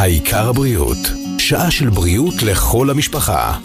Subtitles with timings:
[0.00, 0.98] העיקר הבריאות,
[1.38, 3.58] שעה של בריאות לכל המשפחה.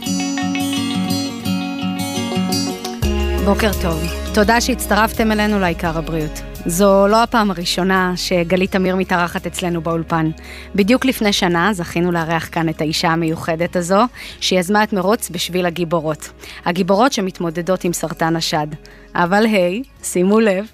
[3.46, 4.04] בוקר טוב,
[4.34, 6.42] תודה שהצטרפתם אלינו לעיקר הבריאות.
[6.66, 10.32] זו לא הפעם הראשונה שגלית אמיר מתארחת אצלנו באולפן.
[10.76, 14.02] בדיוק לפני שנה זכינו לארח כאן את האישה המיוחדת הזו,
[14.40, 16.30] שיזמה את מרוץ בשביל הגיבורות.
[16.66, 18.68] הגיבורות שמתמודדות עם סרטן השד.
[19.16, 20.66] אבל היי, hey, שימו לב,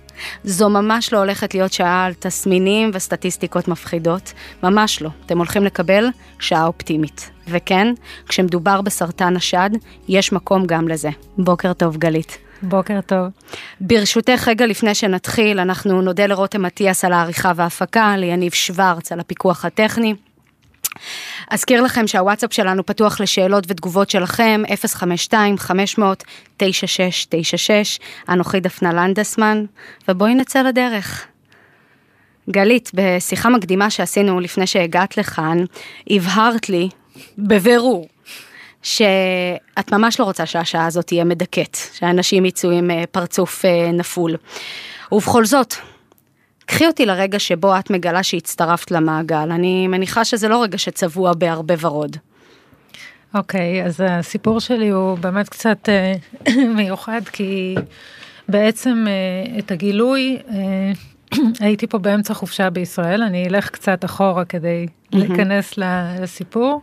[0.43, 4.33] זו ממש לא הולכת להיות שעה על תסמינים וסטטיסטיקות מפחידות,
[4.63, 5.09] ממש לא.
[5.25, 6.05] אתם הולכים לקבל
[6.39, 7.29] שעה אופטימית.
[7.47, 7.87] וכן,
[8.27, 9.69] כשמדובר בסרטן השד,
[10.07, 11.10] יש מקום גם לזה.
[11.37, 12.37] בוקר טוב, גלית.
[12.63, 13.27] בוקר טוב.
[13.82, 19.65] ברשותך, רגע לפני שנתחיל, אנחנו נודה לרותם אטיאס על העריכה וההפקה, ליניב שוורץ על הפיקוח
[19.65, 20.15] הטכני.
[21.50, 24.61] אזכיר לכם שהוואטסאפ שלנו פתוח לשאלות ותגובות שלכם,
[26.60, 26.64] 052-500-9696,
[28.29, 29.65] אנוכי דפנה לנדסמן,
[30.07, 31.27] ובואי נצא לדרך.
[32.50, 35.58] גלית, בשיחה מקדימה שעשינו לפני שהגעת לכאן,
[36.09, 36.89] הבהרת לי,
[37.38, 38.08] בבירור,
[38.83, 44.35] שאת ממש לא רוצה שהשעה הזאת תהיה מדכאת, שאנשים יצאו עם אה, פרצוף אה, נפול.
[45.11, 45.75] ובכל זאת,
[46.72, 49.52] קחי אותי לרגע שבו את מגלה שהצטרפת למעגל.
[49.52, 52.17] אני מניחה שזה לא רגע שצבוע בהרבה ורוד.
[53.33, 56.13] אוקיי, okay, אז הסיפור שלי הוא באמת קצת אה,
[56.78, 57.75] מיוחד, כי
[58.50, 59.05] בעצם
[59.59, 60.38] את הגילוי,
[61.59, 65.17] הייתי פה באמצע חופשה בישראל, אני אלך קצת אחורה כדי mm-hmm.
[65.17, 66.81] להיכנס לסיפור.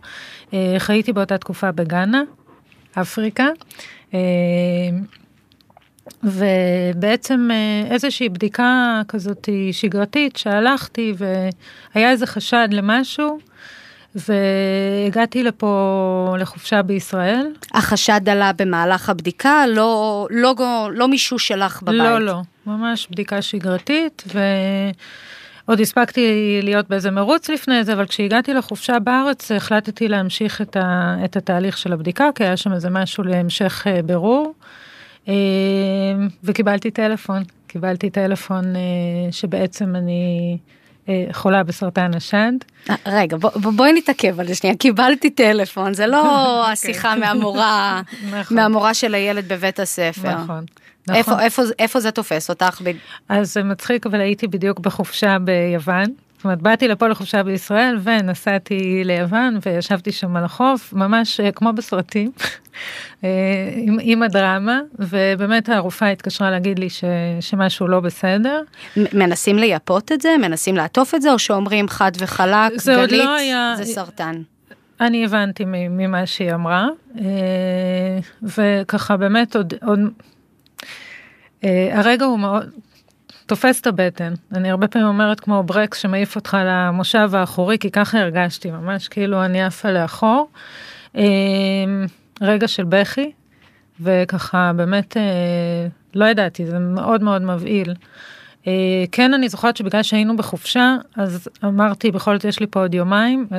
[0.52, 2.23] אה, חייתי באותה תקופה בגאנה,
[3.00, 3.47] אפריקה.
[6.25, 11.14] ובעצם אה, איזושהי בדיקה כזאת שגרתית שהלכתי
[11.95, 13.39] והיה איזה חשד למשהו
[14.14, 17.47] והגעתי לפה לחופשה בישראל.
[17.75, 20.55] החשד עלה במהלך הבדיקה, לא, לא,
[20.92, 21.98] לא מישהו שלך בבית.
[21.98, 28.98] לא, לא, ממש בדיקה שגרתית, ועוד הספקתי להיות באיזה מרוץ לפני זה, אבל כשהגעתי לחופשה
[28.98, 33.86] בארץ החלטתי להמשיך את, ה, את התהליך של הבדיקה, כי היה שם איזה משהו להמשך
[33.86, 34.55] אה, בירור,
[36.44, 38.80] וקיבלתי טלפון, קיבלתי טלפון אה,
[39.33, 40.58] שבעצם אני...
[41.08, 42.52] אה, חולה בסרטן השד.
[42.90, 46.20] אה, רגע, בוא, בואי נתעכב על זה שנייה, קיבלתי טלפון, זה לא
[46.61, 46.72] אוקיי.
[46.72, 48.02] השיחה מהמורה,
[48.33, 48.56] נכון.
[48.56, 50.34] מהמורה של הילד בבית הספר.
[50.34, 50.64] נכון.
[51.06, 51.17] נכון.
[51.17, 52.83] איפה, איפה, איפה זה תופס אותך?
[53.28, 56.06] אז זה מצחיק, אבל הייתי בדיוק בחופשה ביוון,
[56.38, 61.72] זאת אומרת, באתי לפה לחופשה בישראל ונסעתי ליוון וישבתי שם על החוף, ממש אה, כמו
[61.72, 62.30] בסרטים,
[63.24, 63.28] אה,
[63.74, 67.04] עם, עם הדרמה, ובאמת הרופאה התקשרה להגיד לי ש,
[67.40, 68.62] שמשהו לא בסדר.
[68.96, 70.36] מנסים לייפות את זה?
[70.40, 71.32] מנסים לעטוף את זה?
[71.32, 73.74] או שאומרים חד וחלק, זה גלית, לא היה...
[73.76, 74.42] זה סרטן?
[75.00, 76.88] אני הבנתי ממה שהיא אמרה,
[77.18, 77.24] אה,
[78.42, 80.00] וככה באמת עוד, עוד
[81.92, 82.70] הרגע הוא מאוד,
[83.48, 84.35] תופס את הבטן.
[84.55, 89.45] אני הרבה פעמים אומרת כמו ברקס שמעיף אותך למושב האחורי, כי ככה הרגשתי, ממש כאילו
[89.45, 90.48] אני עפה לאחור.
[91.14, 92.07] אמ,
[92.41, 93.33] רגע של בכי,
[94.01, 95.23] וככה באמת, אה,
[96.14, 97.95] לא ידעתי, זה מאוד מאוד מבהיל.
[98.68, 102.95] אה, כן, אני זוכרת שבגלל שהיינו בחופשה, אז אמרתי, בכל זאת יש לי פה עוד
[102.95, 103.58] יומיים, אה,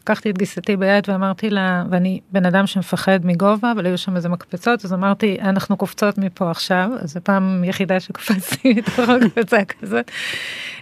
[0.00, 4.28] לקחתי את גיסתי ביד ואמרתי לה, ואני בן אדם שמפחד מגובה, אבל היו שם איזה
[4.28, 10.10] מקפצות, אז אמרתי, אנחנו קופצות מפה עכשיו, אז זו פעם יחידה שקפצתי מתוך הקפצה כזאת.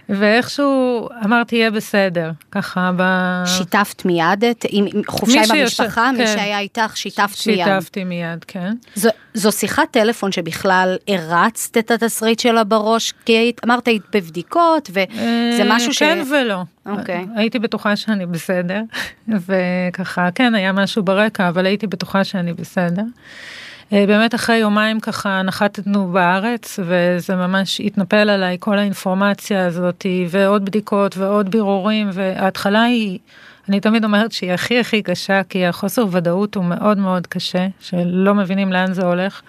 [0.09, 3.03] ואיכשהו אמרתי יהיה בסדר, ככה ב...
[3.45, 6.17] שיתפת מיד את, עם חופשה עם המשפחה, כן.
[6.17, 7.47] מי שהיה איתך, שיתפת.
[7.47, 7.65] מיד.
[7.65, 8.73] שיתפתי מיד, כן.
[9.33, 15.63] זו שיחת טלפון שבכלל הרצת את התסריט שלה בראש, כי היית, אמרת היית בבדיקות, וזה
[15.63, 15.99] אה, משהו ש...
[15.99, 16.63] כן ולא.
[16.85, 17.25] אוקיי.
[17.35, 18.81] הייתי בטוחה שאני בסדר,
[19.27, 23.03] וככה, כן, היה משהו ברקע, אבל הייתי בטוחה שאני בסדר.
[23.93, 30.65] אה, באמת אחרי יומיים ככה נחתנו בארץ וזה ממש התנפל עליי כל האינפורמציה הזאת ועוד
[30.65, 33.19] בדיקות ועוד בירורים וההתחלה היא,
[33.69, 38.35] אני תמיד אומרת שהיא הכי הכי קשה כי החוסר ודאות הוא מאוד מאוד קשה שלא
[38.35, 39.41] מבינים לאן זה הולך.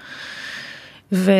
[1.13, 1.33] ו...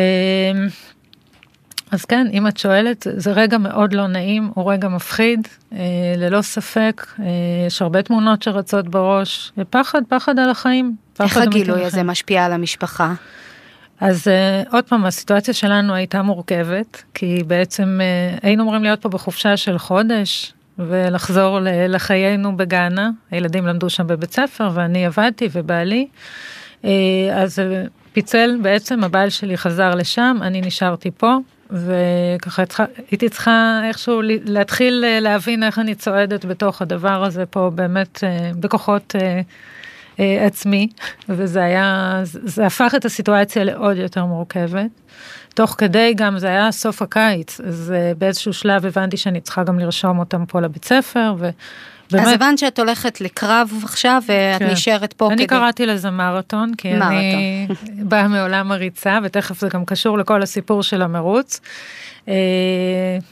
[1.91, 5.77] אז כן, אם את שואלת, זה רגע מאוד לא נעים, הוא רגע מפחיד, אה,
[6.17, 7.25] ללא ספק, אה,
[7.67, 10.95] יש הרבה תמונות שרצות בראש, ופחד, פחד על החיים.
[11.19, 13.13] איך הגילוי הזה משפיע על המשפחה?
[14.01, 19.09] אז uh, עוד פעם, הסיטואציה שלנו הייתה מורכבת, כי בעצם uh, היינו אמורים להיות פה
[19.09, 26.07] בחופשה של חודש, ולחזור לחיינו בגאנה, הילדים למדו שם בבית ספר, ואני עבדתי ובעלי.
[26.81, 26.85] Uh,
[27.33, 31.37] אז uh, פיצל בעצם, הבעל שלי חזר לשם, אני נשארתי פה,
[31.71, 32.63] וככה
[33.11, 38.23] הייתי צריכה איכשהו להתחיל להבין איך אני צועדת בתוך הדבר הזה פה באמת
[38.59, 39.15] בכוחות
[40.19, 40.87] אה, עצמי,
[41.29, 44.89] וזה היה, זה הפך את הסיטואציה לעוד יותר מורכבת.
[45.53, 49.79] תוך כדי גם זה היה סוף הקיץ, אז אה, באיזשהו שלב הבנתי שאני צריכה גם
[49.79, 51.35] לרשום אותם פה לבית ספר,
[52.11, 52.27] באמת.
[52.27, 54.69] אז הבנת שאת הולכת לקרב עכשיו, ואת כן.
[54.71, 55.47] נשארת פה אני כדי...
[55.47, 57.07] קראתי לזה מרתון, כי מרתון.
[57.15, 57.67] אני
[58.03, 61.59] באה מעולם הריצה, ותכף זה גם קשור לכל הסיפור של המרוץ.
[62.27, 62.33] אה,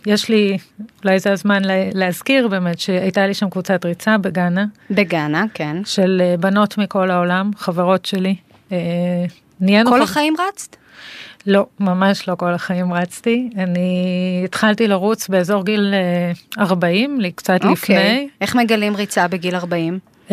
[0.06, 0.58] יש לי,
[1.04, 5.78] אולי זה הזמן לה- להזכיר באמת, שהייתה לי שם קבוצת ריצה בגאנה, בגאנה, כן.
[5.86, 8.36] של אה, בנות מכל העולם, חברות שלי.
[8.72, 8.78] אה.
[9.90, 10.76] כל החיים רצת?
[11.48, 13.50] לא, ממש לא כל החיים רצתי.
[13.58, 17.72] אני התחלתי לרוץ באזור גיל אה, 40, לי קצת לפני.
[17.72, 18.28] אוקיי.
[18.42, 20.00] איך מגלים ריצה בגיל 40?
[20.28, 20.32] Uh,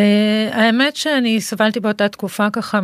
[0.52, 2.80] האמת שאני סבלתי באותה תקופה ככה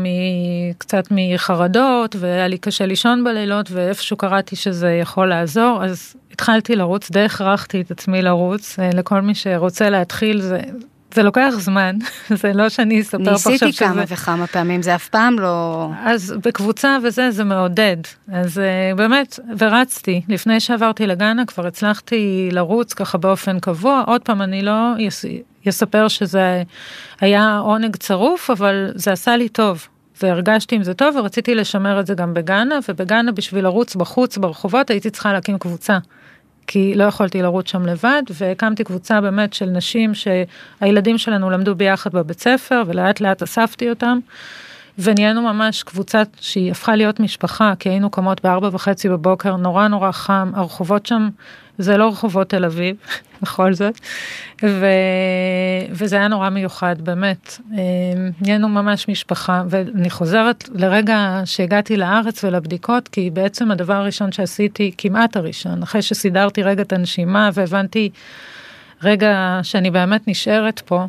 [0.78, 7.10] קצת מחרדות והיה לי קשה לישון בלילות ואיפשהו קראתי שזה יכול לעזור אז התחלתי לרוץ
[7.10, 10.60] די הכרחתי את עצמי לרוץ uh, לכל מי שרוצה להתחיל זה
[11.14, 11.96] זה לוקח זמן
[12.40, 15.88] זה לא שאני אספר פה עכשיו ניסיתי שזה כמה וכמה פעמים, זה אף פעם לא...
[16.04, 17.96] אז בקבוצה וזה זה מעודד
[18.32, 24.42] אז uh, באמת ורצתי לפני שעברתי לגאנה כבר הצלחתי לרוץ ככה באופן קבוע עוד פעם
[24.42, 25.24] אני לא יס,
[25.66, 26.62] יספר שזה
[27.20, 29.86] היה עונג צרוף אבל זה עשה לי טוב.
[30.20, 34.38] זה הרגשתי עם זה טוב ורציתי לשמר את זה גם בגאנה ובגאנה בשביל לרוץ בחוץ
[34.38, 35.98] ברחובות הייתי צריכה להקים קבוצה.
[36.66, 42.12] כי לא יכולתי לרוץ שם לבד והקמתי קבוצה באמת של נשים שהילדים שלנו למדו ביחד
[42.12, 44.18] בבית ספר ולאט לאט אספתי אותם.
[45.02, 50.12] ונהיינו ממש קבוצה שהיא הפכה להיות משפחה כי היינו קמות בארבע וחצי בבוקר נורא נורא
[50.12, 51.28] חם הרחובות שם
[51.78, 52.96] זה לא רחובות תל אביב
[53.42, 53.94] בכל זאת
[54.62, 54.86] ו...
[55.90, 57.58] וזה היה נורא מיוחד באמת.
[58.40, 65.36] נהיינו ממש משפחה ואני חוזרת לרגע שהגעתי לארץ ולבדיקות כי בעצם הדבר הראשון שעשיתי כמעט
[65.36, 68.10] הראשון אחרי שסידרתי רגע את הנשימה והבנתי
[69.02, 71.06] רגע שאני באמת נשארת פה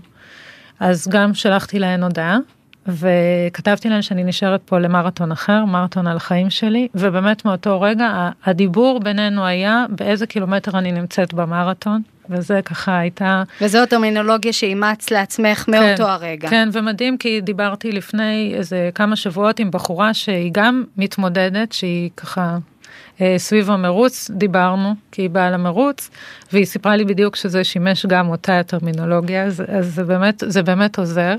[0.80, 2.38] אז גם שלחתי להן הודעה
[2.88, 9.00] וכתבתי להם שאני נשארת פה למרתון אחר, מרתון על החיים שלי, ובאמת מאותו רגע הדיבור
[9.00, 13.44] בינינו היה באיזה קילומטר אני נמצאת במרתון, וזה ככה הייתה...
[13.62, 16.50] וזו טרמינולוגיה שאימצת לעצמך מאותו כן, הרגע.
[16.50, 22.58] כן, ומדהים כי דיברתי לפני איזה כמה שבועות עם בחורה שהיא גם מתמודדת, שהיא ככה...
[23.38, 26.10] סביב המרוץ דיברנו כי היא באה למרוץ
[26.54, 31.00] והיא סיפרה לי בדיוק שזה שימש גם אותה הטרמינולוגיה אז, אז זה באמת זה באמת
[31.00, 31.36] עוזר.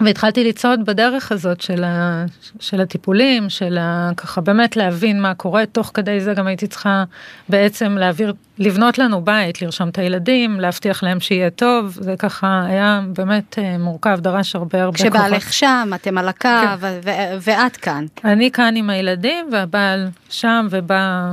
[0.00, 2.24] והתחלתי לצעוד בדרך הזאת של, ה,
[2.60, 7.04] של הטיפולים, של ה, ככה באמת להבין מה קורה, תוך כדי זה גם הייתי צריכה
[7.48, 13.00] בעצם להעביר, לבנות לנו בית, לרשום את הילדים, להבטיח להם שיהיה טוב, זה ככה היה
[13.12, 15.12] באמת מורכב, דרש הרבה הרבה כוחות.
[15.12, 16.48] כשבעלך שם, אתם על הקו,
[16.80, 16.98] כן.
[17.40, 18.06] ואת כאן.
[18.24, 21.32] אני כאן עם הילדים, והבעל שם ובא אה,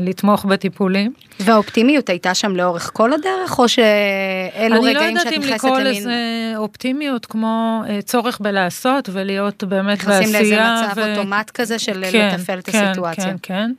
[0.00, 1.12] לתמוך בטיפולים.
[1.40, 4.86] והאופטימיות הייתה שם לאורך כל הדרך, או שאלו רגעים שאת נכנסת למין...
[4.86, 10.20] אני לא יודעת אם לקרוא לזה אופטימיות כמו אה, צורך בלעשות ולהיות באמת בעשייה.
[10.20, 11.10] נכנסים לאיזה מצב ו...
[11.10, 13.24] אוטומט כזה של כן, לתפעל את כן, הסיטואציה.
[13.24, 13.72] כן, כן.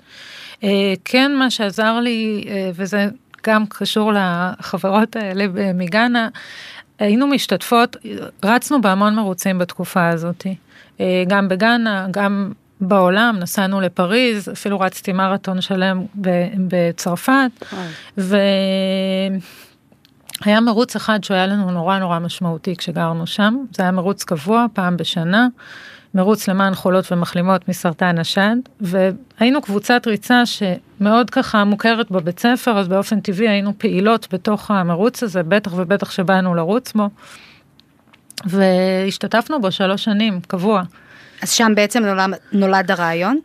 [0.63, 3.07] אה, כן, מה שעזר לי, אה, וזה
[3.47, 6.27] גם קשור לחברות האלה מגאנה,
[6.99, 7.95] היינו משתתפות,
[8.43, 10.47] רצנו בהמון מרוצים בתקופה הזאת.
[10.99, 16.05] אה, גם בגאנה, גם בעולם, נסענו לפריז, אפילו רצתי מרתון שלם
[16.67, 17.65] בצרפת,
[18.17, 18.39] והיה
[20.61, 25.47] מרוץ אחד שהיה לנו נורא נורא משמעותי כשגרנו שם, זה היה מרוץ קבוע, פעם בשנה,
[26.15, 32.87] מרוץ למען חולות ומחלימות מסרטן השד, והיינו קבוצת ריצה שמאוד ככה מוכרת בבית ספר, אז
[32.87, 37.09] באופן טבעי היינו פעילות בתוך המרוץ הזה, בטח ובטח שבאנו לרוץ בו,
[38.45, 40.83] והשתתפנו בו שלוש שנים, קבוע.
[41.41, 43.39] אז שם בעצם נולד, נולד הרעיון?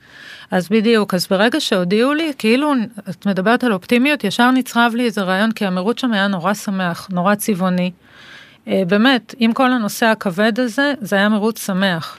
[0.50, 2.72] אז בדיוק, אז ברגע שהודיעו לי, כאילו,
[3.10, 7.08] את מדברת על אופטימיות, ישר נצרב לי איזה רעיון, כי המרוץ שם היה נורא שמח,
[7.12, 7.90] נורא צבעוני.
[8.66, 12.16] באמת, עם כל הנושא הכבד הזה, זה היה מרוץ שמח.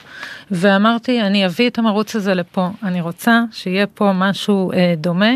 [0.50, 5.30] ואמרתי, אני אביא את המרוץ הזה לפה, אני רוצה שיהיה פה משהו אה, דומה.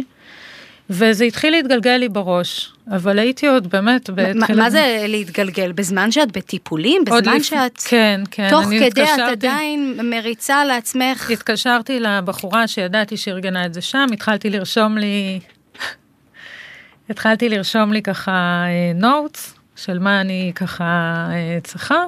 [0.91, 4.51] וזה התחיל להתגלגל לי בראש, אבל הייתי עוד באמת בתחילת...
[4.51, 5.73] מה זה להתגלגל?
[5.73, 7.05] בזמן שאת בטיפולים?
[7.05, 7.43] בזמן לפ...
[7.43, 7.79] שאת...
[7.79, 8.51] כן, כן.
[8.51, 9.23] תוך כדי התקשרתי...
[9.23, 11.31] את עדיין מריצה לעצמך?
[11.31, 15.41] התקשרתי לבחורה שידעתי שארגנה את זה שם, התחלתי לרשום לי...
[17.11, 21.29] התחלתי לרשום לי ככה נוטס של מה אני ככה
[21.65, 22.05] צריכה,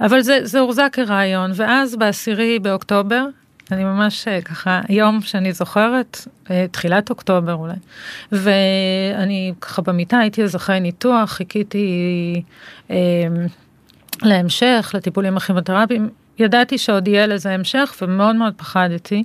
[0.00, 3.26] אבל זה, זה הורזה כרעיון, ואז בעשירי באוקטובר,
[3.72, 6.28] אני ממש ככה, יום שאני זוכרת,
[6.70, 7.74] תחילת אוקטובר אולי,
[8.32, 11.86] ואני ככה במיטה הייתי אז אחרי ניתוח, חיכיתי
[12.90, 12.96] אה,
[14.22, 19.24] להמשך, לטיפולים הכימותרפיים, ידעתי שעוד יהיה לזה המשך ומאוד מאוד פחדתי.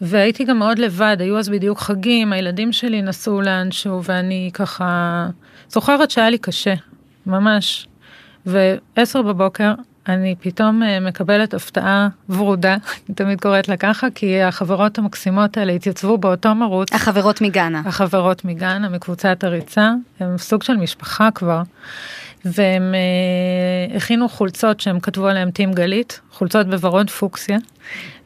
[0.00, 5.26] והייתי גם מאוד לבד, היו אז בדיוק חגים, הילדים שלי נסעו לאנשהו ואני ככה
[5.68, 6.74] זוכרת שהיה לי קשה,
[7.26, 7.86] ממש.
[8.46, 9.72] ועשר בבוקר
[10.08, 12.76] אני פתאום אה, מקבלת הפתעה ורודה,
[13.08, 16.92] אני תמיד קוראת לה ככה, כי החברות המקסימות האלה התייצבו באותו מרוץ.
[16.92, 17.82] החברות מגאנה.
[17.84, 21.62] החברות מגאנה, מקבוצת הריצה, הם סוג של משפחה כבר.
[22.44, 27.58] והם אה, הכינו חולצות שהם כתבו עליהם טים גלית, חולצות בוורוד פוקסיה,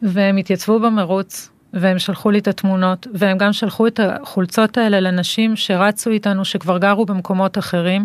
[0.02, 5.56] והם התייצבו במרוץ, והם שלחו לי את התמונות, והם גם שלחו את החולצות האלה לנשים
[5.56, 8.04] שרצו איתנו, שכבר גרו במקומות אחרים.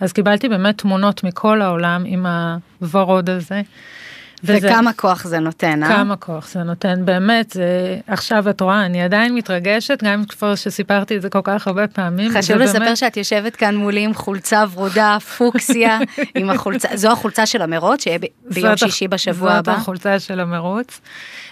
[0.00, 2.26] אז קיבלתי באמת תמונות מכל העולם עם
[2.80, 3.62] הוורוד הזה.
[4.44, 5.88] וזה, וכמה כוח זה נותן, אה?
[5.88, 11.16] כמה כוח זה נותן, באמת, זה, עכשיו את רואה, אני עדיין מתרגשת, גם כבר שסיפרתי
[11.16, 12.32] את זה כל כך הרבה פעמים.
[12.32, 12.96] חשוב לספר באמת...
[12.96, 15.98] שאת יושבת כאן מולי עם חולצה ורודה, פוקסיה,
[16.38, 18.18] עם החולצה, זו החולצה של המרוץ, שיהיה
[18.50, 19.72] ביום שישי בשבוע זאת הבא.
[19.72, 21.00] זאת החולצה של המרוץ,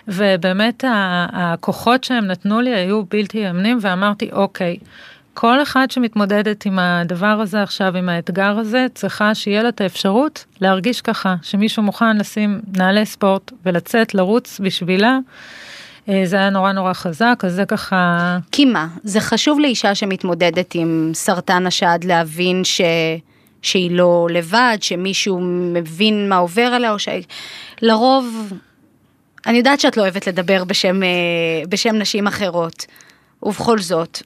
[0.08, 0.84] ובאמת
[1.32, 4.76] הכוחות שהם נתנו לי היו בלתי ימנים, ואמרתי, אוקיי,
[5.40, 10.44] כל אחד שמתמודדת עם הדבר הזה עכשיו, עם האתגר הזה, צריכה שיהיה לה את האפשרות
[10.60, 15.18] להרגיש ככה, שמישהו מוכן לשים נעלי ספורט ולצאת לרוץ בשבילה.
[16.08, 18.38] אה, זה היה נורא נורא חזק, אז זה ככה...
[18.52, 18.88] כי מה?
[19.04, 22.80] זה חשוב לאישה שמתמודדת עם סרטן השד להבין ש...
[23.62, 25.40] שהיא לא לבד, שמישהו
[25.72, 28.52] מבין מה עובר עליה, או שלרוב,
[29.46, 31.08] אני יודעת שאת לא אוהבת לדבר בשם, אה,
[31.68, 32.86] בשם נשים אחרות.
[33.42, 34.22] ובכל זאת.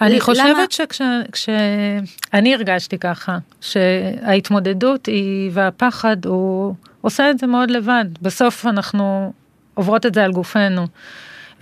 [0.00, 8.04] אני חושבת שכשאני הרגשתי ככה, שההתמודדות היא והפחד הוא עושה את זה מאוד לבד.
[8.22, 9.32] בסוף אנחנו
[9.74, 10.86] עוברות את זה על גופנו.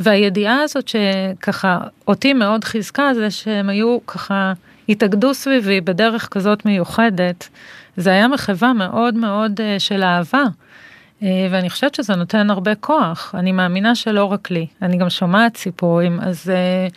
[0.00, 4.52] והידיעה הזאת שככה אותי מאוד חיזקה זה שהם היו ככה
[4.88, 7.48] התאגדו סביבי בדרך כזאת מיוחדת.
[7.96, 10.42] זה היה מחווה מאוד מאוד אה, של אהבה.
[11.22, 15.56] אה, ואני חושבת שזה נותן הרבה כוח, אני מאמינה שלא רק לי, אני גם שומעת
[15.56, 16.88] סיפורים, אז אה,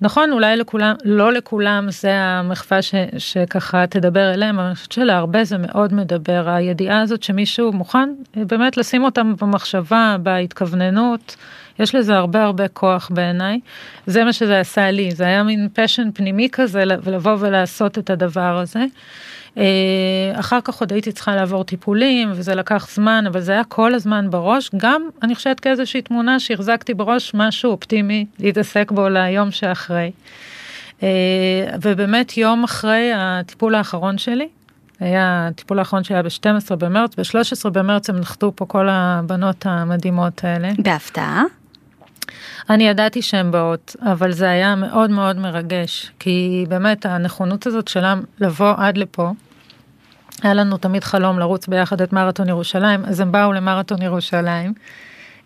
[0.00, 5.44] נכון, אולי לכולם, לא לכולם זה המחווה ש, שככה תדבר אליהם, אבל אני חושבת שלהרבה
[5.44, 11.36] זה מאוד מדבר, הידיעה הזאת שמישהו מוכן אה, באמת לשים אותם במחשבה, בהתכווננות,
[11.78, 13.60] יש לזה הרבה הרבה כוח בעיניי,
[14.06, 18.58] זה מה שזה עשה לי, זה היה מין פשן פנימי כזה, לבוא ולעשות את הדבר
[18.58, 18.84] הזה.
[19.58, 23.94] אה, אחר כך עוד הייתי צריכה לעבור טיפולים וזה לקח זמן אבל זה היה כל
[23.94, 30.10] הזמן בראש גם אני חושבת כאיזושהי תמונה שהחזקתי בראש משהו אופטימי להתעסק בו ליום שאחרי.
[31.02, 31.08] אה,
[31.82, 34.48] ובאמת יום אחרי הטיפול האחרון שלי
[35.00, 40.70] היה הטיפול האחרון שהיה ב-12 במרץ ב-13 במרץ הם נחתו פה כל הבנות המדהימות האלה.
[40.78, 41.42] בהפתעה?
[42.70, 48.22] אני ידעתי שהן באות, אבל זה היה מאוד מאוד מרגש, כי באמת הנכונות הזאת שלהם
[48.40, 49.32] לבוא עד לפה,
[50.42, 54.74] היה לנו תמיד חלום לרוץ ביחד את מרתון ירושלים, אז הם באו למרתון ירושלים.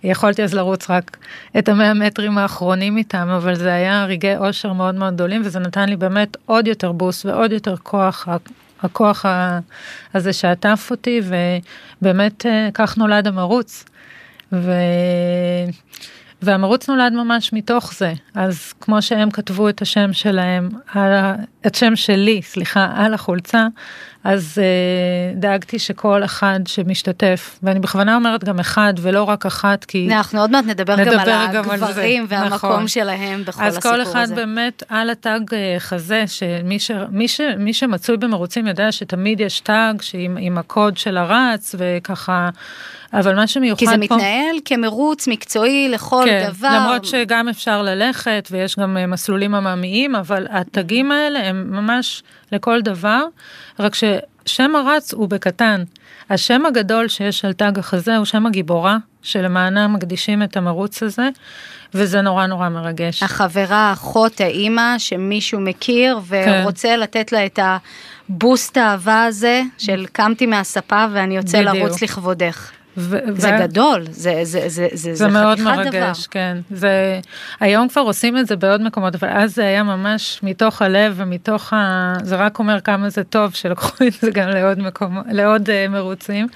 [0.05, 1.17] יכולתי אז לרוץ רק
[1.59, 5.89] את המאה מטרים האחרונים איתם, אבל זה היה רגעי אושר מאוד מאוד גדולים, וזה נתן
[5.89, 8.29] לי באמת עוד יותר בוסט ועוד יותר כוח,
[8.83, 9.25] הכוח
[10.15, 11.21] הזה שעטף אותי,
[12.01, 13.85] ובאמת אה, כך נולד המרוץ.
[14.53, 14.73] ו...
[16.43, 21.35] והמרוץ נולד ממש מתוך זה, אז כמו שהם כתבו את השם שלהם, על,
[21.69, 23.67] את שם שלי, סליחה, על החולצה,
[24.25, 30.09] אז uh, דאגתי שכל אחד שמשתתף, ואני בכוונה אומרת גם אחד ולא רק אחת, כי...
[30.13, 32.89] אנחנו עוד מעט נדבר, נדבר גם על גם הגברים על והמקום נכון.
[32.89, 34.03] שלהם בכל הסיפור הזה.
[34.03, 34.35] אז כל אחד הזה.
[34.35, 39.61] באמת על התג אה, חזה, שמי ש, מי ש, מי שמצוי במרוצים יודע שתמיד יש
[39.61, 42.51] תג שעם, עם הקוד של הרץ, וככה...
[43.13, 43.91] אבל מה שמיוחד פה...
[43.91, 44.17] כי זה פה...
[44.17, 46.69] מתנהל כמרוץ מקצועי לכל כן, דבר.
[46.81, 52.23] למרות שגם אפשר ללכת ויש גם אה, מסלולים עממיים, אבל התגים האלה הם ממש
[52.53, 53.23] לכל דבר,
[53.79, 55.83] רק ששם הרץ הוא בקטן.
[56.31, 61.29] השם הגדול שיש על תג החזה הוא שם הגיבורה, שלמענה מקדישים את המרוץ הזה,
[61.95, 63.23] וזה נורא נורא מרגש.
[63.23, 67.01] החברה, האחות, האימא, שמישהו מכיר ורוצה כן.
[67.01, 71.75] לתת לה את הבוסט האהבה הזה, של קמתי מהספה ואני יוצא בדיוק.
[71.77, 72.71] לרוץ לכבודך.
[72.97, 76.13] ו- זה ו- גדול, זה, זה, זה, זה, זה מאוד מרגש, דבר.
[76.31, 76.57] כן.
[76.71, 77.21] זה,
[77.61, 81.73] היום כבר עושים את זה בעוד מקומות, אבל אז זה היה ממש מתוך הלב ומתוך
[81.73, 82.13] ה...
[82.23, 86.47] זה רק אומר כמה זה טוב שלקחו את זה גם לעוד מקומות, לעוד uh, מרוצים,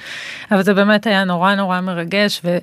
[0.51, 2.59] אבל זה באמת היה נורא נורא מרגש, ו...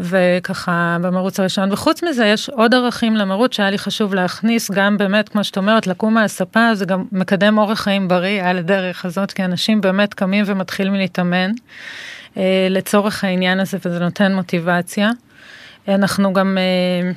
[0.00, 5.28] וככה במרוץ הראשון וחוץ מזה יש עוד ערכים למרוץ שהיה לי חשוב להכניס גם באמת
[5.28, 9.44] כמו שאת אומרת לקום מהספה זה גם מקדם אורח חיים בריא על הדרך הזאת כי
[9.44, 11.50] אנשים באמת קמים ומתחילים להתאמן.
[12.36, 15.10] אה, לצורך העניין הזה וזה נותן מוטיבציה.
[15.88, 17.12] אנחנו גם, אה,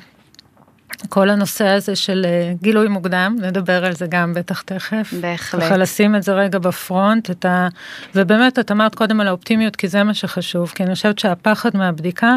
[1.08, 5.14] כל הנושא הזה של אה, גילוי מוקדם, נדבר על זה גם בטח תכף.
[5.20, 5.62] בהחלט.
[5.62, 7.68] ככה לשים את זה רגע בפרונט, את ה...
[8.14, 12.36] ובאמת את אמרת קודם על האופטימיות כי זה מה שחשוב, כי אני חושבת שהפחד מהבדיקה,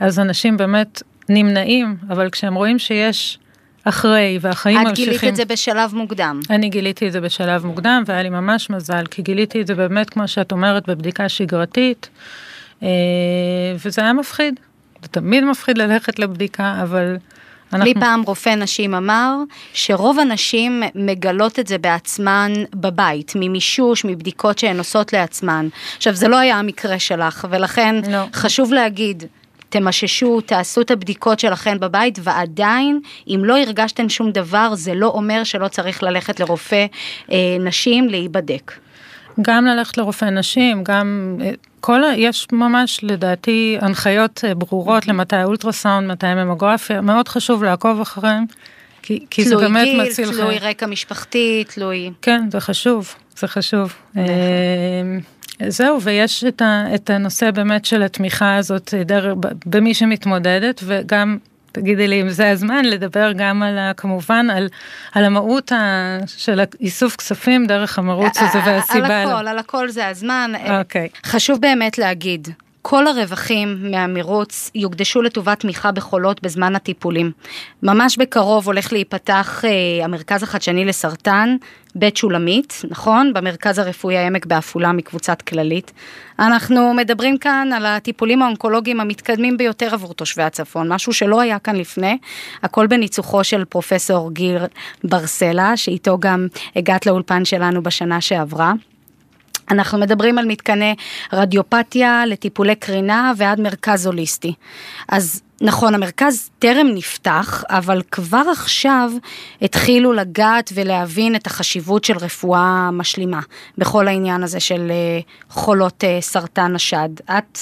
[0.00, 3.38] אז אנשים באמת נמנעים, אבל כשהם רואים שיש
[3.84, 5.12] אחרי, והחיים את ממשיכים.
[5.12, 6.40] גילית את זה בשלב מוקדם.
[6.50, 10.10] אני גיליתי את זה בשלב מוקדם, והיה לי ממש מזל, כי גיליתי את זה באמת,
[10.10, 12.08] כמו שאת אומרת, בבדיקה שגרתית,
[12.82, 12.88] אה,
[13.84, 14.60] וזה היה מפחיד.
[15.02, 17.16] זה תמיד מפחיד ללכת לבדיקה, אבל
[17.72, 17.84] אנחנו...
[17.84, 19.36] לי פעם רופא נשים אמר
[19.72, 25.68] שרוב הנשים מגלות את זה בעצמן בבית, ממישוש, מבדיקות שהן עושות לעצמן.
[25.96, 28.18] עכשיו, זה לא היה המקרה שלך, ולכן לא.
[28.34, 29.24] חשוב להגיד,
[29.72, 35.44] תמששו, תעשו את הבדיקות שלכן בבית, ועדיין, אם לא הרגשתן שום דבר, זה לא אומר
[35.44, 36.86] שלא צריך ללכת לרופא
[37.32, 38.72] אה, נשים להיבדק.
[39.42, 41.50] גם ללכת לרופא נשים, גם אה,
[41.80, 48.00] כל, ה- יש ממש לדעתי הנחיות אה, ברורות למתי האולטרסאונד, מתי הממוגרפיה, מאוד חשוב לעקוב
[48.00, 48.44] אחריהם,
[49.02, 50.70] כי, כי זה תלוי באמת גיל, מציל תלוי חיים.
[50.70, 52.10] רקע משפחתי, תלוי...
[52.22, 53.94] כן, זה חשוב, זה חשוב.
[55.68, 59.34] זהו, ויש את, ה, את הנושא באמת של התמיכה הזאת דר,
[59.66, 61.38] במי שמתמודדת, וגם,
[61.72, 64.68] תגידי לי אם זה הזמן, לדבר גם על, ה, כמובן, על,
[65.12, 69.22] על המהות ה, של איסוף כספים דרך המרוץ הזה והסיבה.
[69.22, 69.28] על.
[69.28, 70.52] הכל, על הכל זה הזמן.
[70.78, 71.08] אוקיי.
[71.24, 72.48] חשוב באמת להגיד,
[72.82, 77.32] כל הרווחים מהמרוץ יוקדשו לטובת תמיכה בחולות בזמן הטיפולים.
[77.82, 81.56] ממש בקרוב הולך להיפתח אה, המרכז החדשני לסרטן,
[81.94, 83.32] בית שולמית, נכון?
[83.32, 85.92] במרכז הרפואי העמק בעפולה מקבוצת כללית.
[86.38, 91.76] אנחנו מדברים כאן על הטיפולים האונקולוגיים המתקדמים ביותר עבור תושבי הצפון, משהו שלא היה כאן
[91.76, 92.18] לפני,
[92.62, 94.56] הכל בניצוחו של פרופסור גיל
[95.04, 96.46] ברסלה, שאיתו גם
[96.76, 98.72] הגעת לאולפן שלנו בשנה שעברה.
[99.72, 100.94] אנחנו מדברים על מתקני
[101.32, 104.54] רדיופתיה לטיפולי קרינה ועד מרכז הוליסטי.
[105.08, 109.10] אז נכון, המרכז טרם נפתח, אבל כבר עכשיו
[109.62, 113.40] התחילו לגעת ולהבין את החשיבות של רפואה משלימה
[113.78, 117.08] בכל העניין הזה של אה, חולות אה, סרטן השד.
[117.30, 117.58] את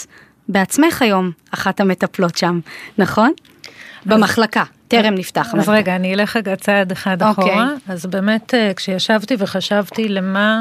[0.49, 2.61] בעצמך היום אחת המטפלות שם,
[2.99, 3.33] נכון?
[4.07, 5.55] במחלקה, טרם נפתח.
[5.59, 5.69] אז.
[5.69, 7.45] רגע, אני אלך רגע צעד אחד אוקיי.
[7.45, 7.69] אחורה.
[7.88, 10.61] אז באמת, אה, כשישבתי וחשבתי למה...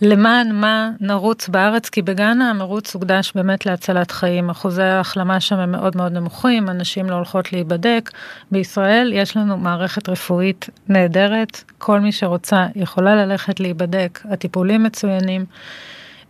[0.00, 5.72] למען מה נרוץ בארץ, כי בגאנה המרוץ הוקדש באמת להצלת חיים, אחוזי ההחלמה שם הם
[5.72, 8.10] מאוד מאוד נמוכים, אנשים לא הולכות להיבדק.
[8.50, 15.44] בישראל יש לנו מערכת רפואית נהדרת, כל מי שרוצה יכולה ללכת להיבדק, הטיפולים מצוינים,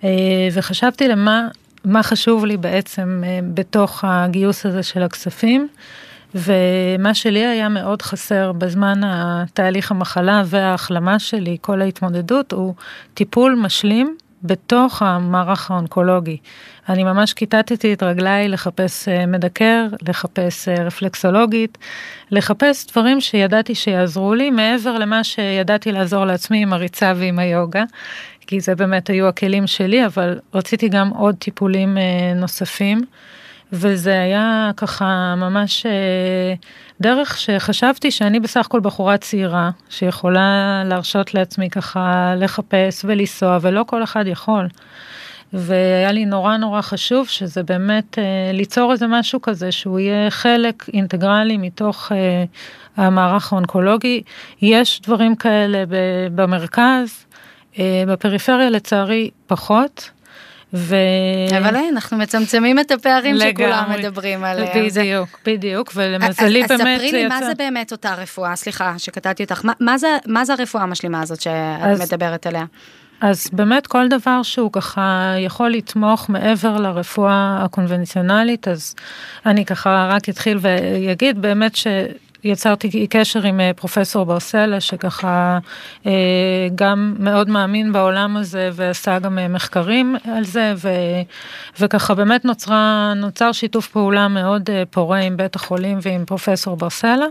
[0.04, 0.08] אה,
[0.52, 1.49] וחשבתי למה
[1.85, 5.69] מה חשוב לי בעצם אה, בתוך הגיוס הזה של הכספים.
[6.36, 12.75] ומה שלי היה מאוד חסר בזמן התהליך המחלה וההחלמה שלי, כל ההתמודדות, הוא
[13.14, 16.36] טיפול משלים בתוך המערך האונקולוגי.
[16.88, 21.78] אני ממש כיתתתי את רגליי לחפש אה, מדקר, לחפש אה, רפלקסולוגית,
[22.30, 27.84] לחפש דברים שידעתי שיעזרו לי, מעבר למה שידעתי לעזור לעצמי עם הריצה ועם היוגה,
[28.46, 33.00] כי זה באמת היו הכלים שלי, אבל רציתי גם עוד טיפולים אה, נוספים.
[33.73, 36.55] וזה היה ככה ממש אה,
[37.00, 44.02] דרך שחשבתי שאני בסך הכל בחורה צעירה, שיכולה להרשות לעצמי ככה לחפש ולנסוע, ולא כל
[44.02, 44.69] אחד יכול.
[45.52, 50.89] והיה לי נורא נורא חשוב שזה באמת אה, ליצור איזה משהו כזה שהוא יהיה חלק
[50.93, 52.45] אינטגרלי מתוך אה,
[52.97, 54.23] המערך האונקולוגי.
[54.63, 55.85] יש דברים כאלה
[56.35, 57.26] במרכז,
[57.79, 60.11] אה, בפריפריה לצערי פחות.
[60.75, 60.97] ו...
[61.59, 63.99] אבל אין, אנחנו מצמצמים את הפערים שכולם לגמרי.
[63.99, 64.89] מדברים עליהם.
[64.89, 68.57] זה- בדיוק, בדיוק, ולמזלי באמת אז ספרי לי, מה יצא- זה באמת אותה רפואה?
[68.57, 69.65] סליחה שקטעתי אותך.
[69.65, 71.52] מה, מה, זה, מה זה הרפואה המשלימה הזאת שאת
[71.83, 72.65] אז- מדברת עליה?
[73.21, 78.95] אז באמת כל דבר שהוא ככה יכול לתמוך מעבר לרפואה הקונבנציונלית, אז
[79.47, 81.76] אני ככה רק אתחיל ויגיד באמת
[82.47, 85.59] שיצרתי קשר עם אה, פרופסור ברסלה, שככה
[86.06, 86.13] אה,
[86.75, 90.89] גם מאוד מאמין בעולם הזה ועשה גם אה, מחקרים על זה, ו,
[91.80, 97.26] וככה באמת נוצרה, נוצר שיתוף פעולה מאוד פורה עם בית החולים ועם פרופסור ברסלה.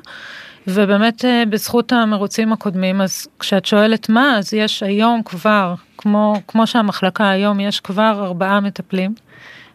[0.67, 7.29] ובאמת בזכות המרוצים הקודמים, אז כשאת שואלת מה, אז יש היום כבר, כמו, כמו שהמחלקה
[7.29, 9.13] היום, יש כבר ארבעה מטפלים,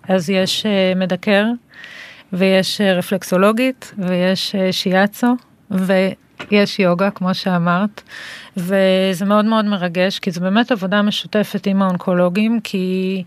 [0.09, 1.45] אז יש מדקר,
[2.33, 5.37] ויש אה, רפלקסולוגית, ויש אה, שיאצו,
[5.71, 8.03] ויש יוגה, כמו שאמרת,
[8.57, 13.25] וזה מאוד מאוד מרגש, כי זה באמת עבודה משותפת עם האונקולוגים, כי...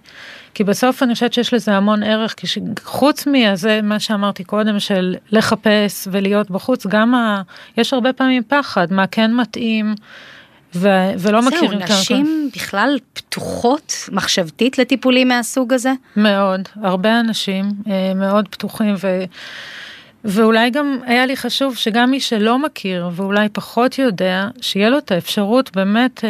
[0.54, 4.80] כי בסוף אני חושבת שיש לזה המון ערך, כי ש- חוץ מזה, מה שאמרתי קודם,
[4.80, 7.42] של לחפש ולהיות בחוץ, גם ה...
[7.78, 9.96] יש הרבה פעמים פחד, מה כן מתאים,
[10.76, 10.88] ו...
[11.20, 15.94] ולא מכירים זהו, כמה- נשים בכלל פתוחות מחשבתית לטיפולים מהסוג הזה?
[16.16, 19.24] מאוד, הרבה אנשים אה, מאוד פתוחים ו...
[20.26, 25.12] ואולי גם היה לי חשוב שגם מי שלא מכיר ואולי פחות יודע, שיהיה לו את
[25.12, 26.30] האפשרות באמת אה,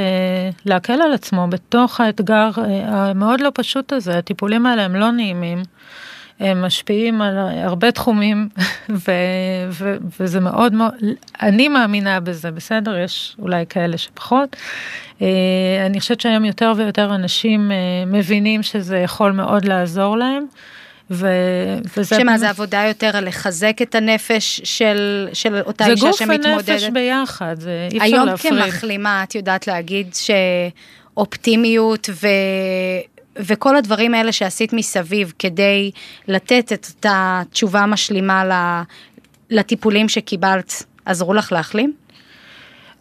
[0.65, 2.63] להקל על עצמו בתוך האתגר אה,
[3.09, 5.63] המאוד לא פשוט הזה, הטיפולים האלה הם לא נעימים.
[6.43, 8.49] הם משפיעים על הרבה תחומים,
[8.89, 9.11] ו,
[9.69, 10.93] ו, וזה מאוד מאוד,
[11.41, 12.97] אני מאמינה בזה, בסדר?
[12.97, 14.55] יש אולי כאלה שפחות.
[15.21, 15.27] אה,
[15.85, 17.77] אני חושבת שהיום יותר ויותר אנשים אה,
[18.07, 20.45] מבינים שזה יכול מאוד לעזור להם.
[21.11, 21.27] ו...
[21.97, 22.15] וזה...
[22.15, 26.65] שמה, זה עבודה יותר על לחזק את הנפש של, של אותה אישה שמתמודדת?
[26.65, 28.53] זה גוף ונפש ביחד, זה אי אפשר להפריד.
[28.53, 30.15] היום כמחלימה, את יודעת להגיד
[31.13, 32.27] שאופטימיות ו...
[33.35, 35.91] וכל הדברים האלה שעשית מסביב כדי
[36.27, 38.83] לתת את אותה תשובה משלימה
[39.49, 41.93] לטיפולים שקיבלת, עזרו לך להחלים?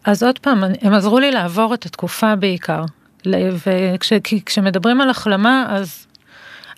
[0.04, 2.84] אז עוד פעם, הם עזרו לי לעבור את התקופה בעיקר.
[3.26, 6.06] וכשמדברים על החלמה, אז,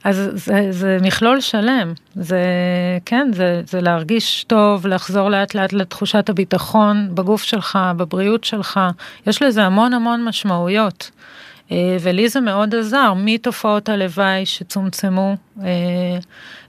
[0.05, 1.93] אז זה, זה מכלול שלם.
[2.15, 2.43] זה,
[3.05, 8.81] כן, זה, זה להרגיש טוב, לחזור לאט לאט לתחושת הביטחון בגוף שלך, בבריאות שלך.
[9.27, 11.11] יש לזה המון המון משמעויות.
[11.73, 15.67] אה, ולי זה מאוד עזר, מתופעות הלוואי שצומצמו, אה,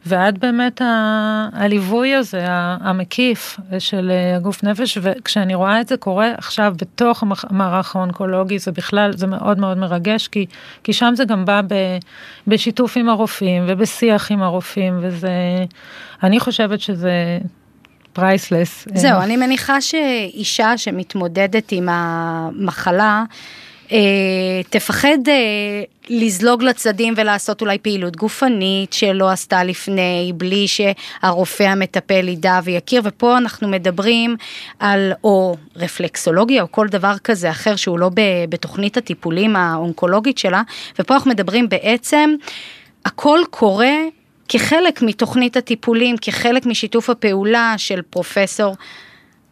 [0.05, 6.31] ועד באמת ה- הליווי הזה, המקיף של אה, הגוף נפש, וכשאני רואה את זה קורה
[6.37, 10.45] עכשיו בתוך המערך האונקולוגי, זה בכלל, זה מאוד מאוד מרגש, כי,
[10.83, 11.75] כי שם זה גם בא ב,
[12.47, 15.29] בשיתוף עם הרופאים ובשיח עם הרופאים, וזה,
[16.23, 17.39] אני חושבת שזה...
[18.13, 18.87] פרייסלס.
[18.93, 23.23] זהו, אני מניחה שאישה שמתמודדת עם המחלה,
[24.69, 32.59] תפחד אה, לזלוג לצדדים ולעשות אולי פעילות גופנית שלא עשתה לפני, בלי שהרופא המטפל ידע
[32.63, 34.35] ויכיר, ופה אנחנו מדברים
[34.79, 38.09] על או רפלקסולוגיה או כל דבר כזה אחר שהוא לא
[38.49, 40.61] בתוכנית הטיפולים האונקולוגית שלה,
[40.99, 42.35] ופה אנחנו מדברים בעצם,
[43.05, 43.95] הכל קורה
[44.49, 48.75] כחלק מתוכנית הטיפולים, כחלק משיתוף הפעולה של פרופסור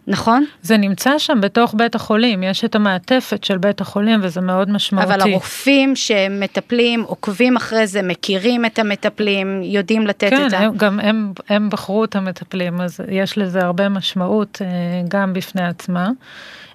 [0.08, 0.46] נכון?
[0.62, 5.14] זה נמצא שם בתוך בית החולים, יש את המעטפת של בית החולים וזה מאוד משמעותי.
[5.14, 10.58] אבל הרופאים שמטפלים, עוקבים אחרי זה, מכירים את המטפלים, יודעים לתת כן, את ה...
[10.58, 14.68] כן, גם הם, הם בחרו את המטפלים, אז יש לזה הרבה משמעות אה,
[15.08, 16.10] גם בפני עצמה.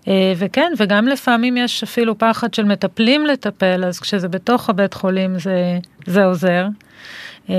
[0.09, 5.39] אה, וכן, וגם לפעמים יש אפילו פחד של מטפלים לטפל, אז כשזה בתוך הבית חולים
[5.39, 6.67] זה, זה עוזר.
[7.49, 7.55] אמ,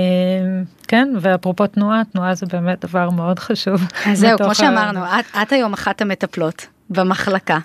[0.88, 3.86] כן, ואפרופו תנועה, תנועה זה באמת דבר מאוד חשוב.
[4.06, 7.58] אז זהו, כמו שאמרנו, את, את היום אחת המטפלות במחלקה.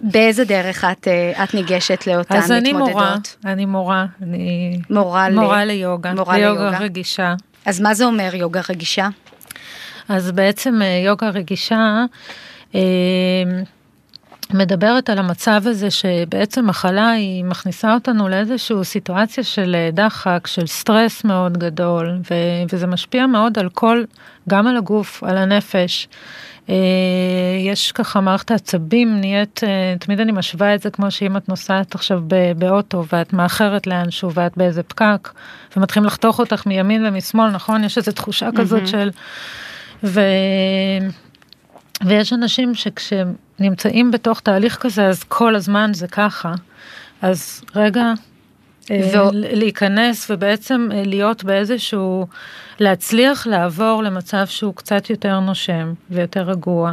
[0.00, 2.46] באיזה דרך את, אה, את ניגשת לאותן מתמודדות?
[2.46, 5.68] אז אני מורה, אני מורה, אני מורה, מורה ל...
[5.68, 7.34] ליוגה, מורה ליוגה רגישה.
[7.66, 9.08] אז מה זה אומר יוגה רגישה?
[10.08, 12.04] אז בעצם אה, יוגה רגישה,
[12.74, 12.80] אמ,
[14.54, 20.66] מדברת על המצב הזה שבעצם מחלה היא מכניסה אותנו לאיזושהי סיטואציה של אה, דחק, של
[20.66, 24.04] סטרס מאוד גדול, ו- וזה משפיע מאוד על כל,
[24.48, 26.08] גם על הגוף, על הנפש.
[26.68, 26.74] אה,
[27.60, 31.94] יש ככה מערכת העצבים נהיית, אה, תמיד אני משווה את זה כמו שאם את נוסעת
[31.94, 32.22] עכשיו
[32.58, 35.28] באוטו ואת מאחרת לאנשהו ואת באיזה פקק
[35.76, 37.84] ומתחילים לחתוך אותך מימין ומשמאל, נכון?
[37.84, 39.10] יש איזו תחושה כזאת של...
[40.04, 40.20] ו...
[42.06, 46.54] ויש אנשים שכשהם נמצאים בתוך תהליך כזה, אז כל הזמן זה ככה.
[47.22, 48.12] אז רגע,
[48.90, 49.28] אה, ו...
[49.32, 52.26] להיכנס ובעצם אה, להיות באיזשהו,
[52.80, 56.92] להצליח לעבור למצב שהוא קצת יותר נושם ויותר רגוע.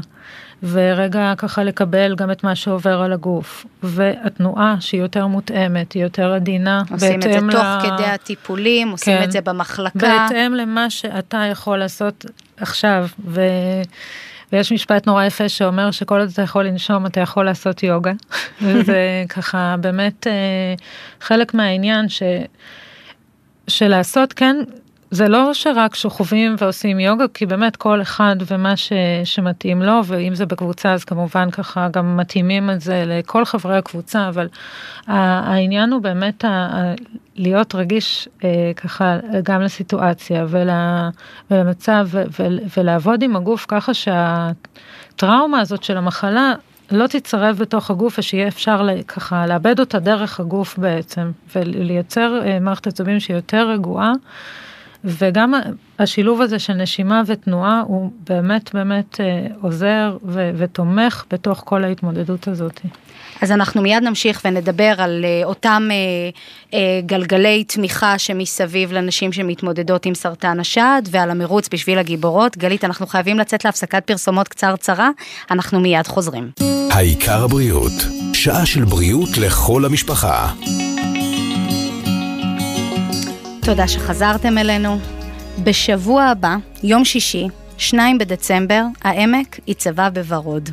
[0.64, 3.66] ורגע ככה לקבל גם את מה שעובר על הגוף.
[3.84, 6.82] והתנועה שהיא יותר מותאמת, היא יותר עדינה.
[6.92, 7.52] עושים את זה ל...
[7.52, 10.00] תוך כדי הטיפולים, עושים כן, את זה במחלקה.
[10.00, 12.26] בהתאם למה שאתה יכול לעשות
[12.58, 13.08] עכשיו.
[13.26, 13.42] ו...
[14.54, 18.12] ויש משפט נורא יפה שאומר שכל עוד אתה יכול לנשום אתה יכול לעשות יוגה.
[18.62, 20.34] וזה ככה באמת אה,
[21.22, 22.24] חלק מהעניין ש...
[23.68, 24.56] שלעשות כן
[25.12, 28.94] זה לא שרק שוכבים ועושים יוגה, כי באמת כל אחד ומה ש,
[29.24, 34.28] שמתאים לו, ואם זה בקבוצה אז כמובן ככה גם מתאימים את זה לכל חברי הקבוצה,
[34.28, 34.48] אבל
[35.08, 36.94] העניין הוא באמת ה, ה,
[37.36, 40.70] להיות רגיש אה, ככה גם לסיטואציה ול,
[41.52, 46.54] ולמצב ו, ו, ולעבוד עם הגוף ככה שהטראומה הזאת של המחלה
[46.92, 52.88] לא תצטרף בתוך הגוף ושיהיה אפשר ככה לאבד אותה דרך הגוף בעצם ולייצר אה, מערכת
[52.88, 54.12] עצבים שהיא יותר רגועה.
[55.04, 55.54] וגם
[56.00, 62.48] השילוב הזה של נשימה ותנועה הוא באמת באמת אה, עוזר ו- ותומך בתוך כל ההתמודדות
[62.48, 62.82] הזאת.
[63.42, 70.06] אז אנחנו מיד נמשיך ונדבר על uh, אותם uh, uh, גלגלי תמיכה שמסביב לנשים שמתמודדות
[70.06, 72.58] עם סרטן השד ועל המרוץ בשביל הגיבורות.
[72.58, 75.10] גלית, אנחנו חייבים לצאת להפסקת פרסומות קצרצרה,
[75.52, 76.52] אנחנו מיד חוזרים.
[76.92, 77.94] העיקר הבריאות,
[78.34, 80.50] שעה של בריאות לכל המשפחה.
[83.70, 84.98] תודה שחזרתם אלינו.
[85.64, 90.70] בשבוע הבא, יום שישי, 2 בדצמבר, העמק עיצבה בוורוד.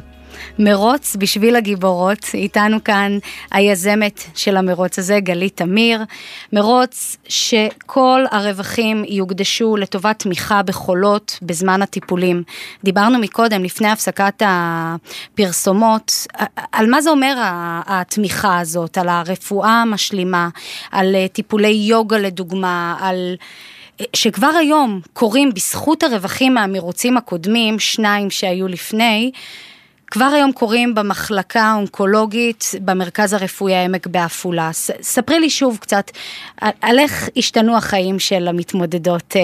[0.58, 3.18] מרוץ בשביל הגיבורות, איתנו כאן
[3.50, 6.00] היזמת של המרוץ הזה, גלית תמיר.
[6.52, 12.42] מרוץ שכל הרווחים יוקדשו לטובת תמיכה בחולות בזמן הטיפולים.
[12.84, 16.26] דיברנו מקודם, לפני הפסקת הפרסומות,
[16.72, 17.34] על מה זה אומר
[17.86, 20.48] התמיכה הזאת, על הרפואה המשלימה,
[20.90, 23.36] על טיפולי יוגה לדוגמה, על...
[24.16, 29.30] שכבר היום קורים בזכות הרווחים מהמרוצים הקודמים, שניים שהיו לפני,
[30.10, 34.70] כבר היום קורים במחלקה האונקולוגית במרכז הרפואי העמק בעפולה.
[35.02, 36.10] ספרי לי שוב קצת
[36.80, 39.42] על איך השתנו החיים של המתמודדות אה,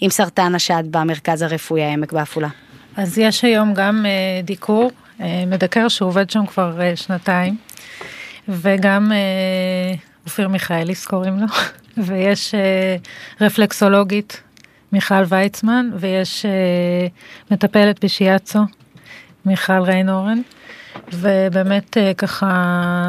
[0.00, 2.48] עם סרטן השד במרכז הרפואי העמק בעפולה.
[2.96, 4.90] אז יש היום גם אה, דיקור,
[5.20, 7.56] אה, מדקר שעובד שם כבר אה, שנתיים,
[8.48, 11.46] וגם אה, אופיר מיכאליס קוראים לו,
[12.06, 12.96] ויש אה,
[13.40, 14.42] רפלקסולוגית
[14.92, 17.06] מיכל ויצמן, ויש אה,
[17.50, 18.58] מטפלת בשיאצו,
[19.46, 20.40] מיכל ריינורן,
[21.12, 22.46] ובאמת אה, ככה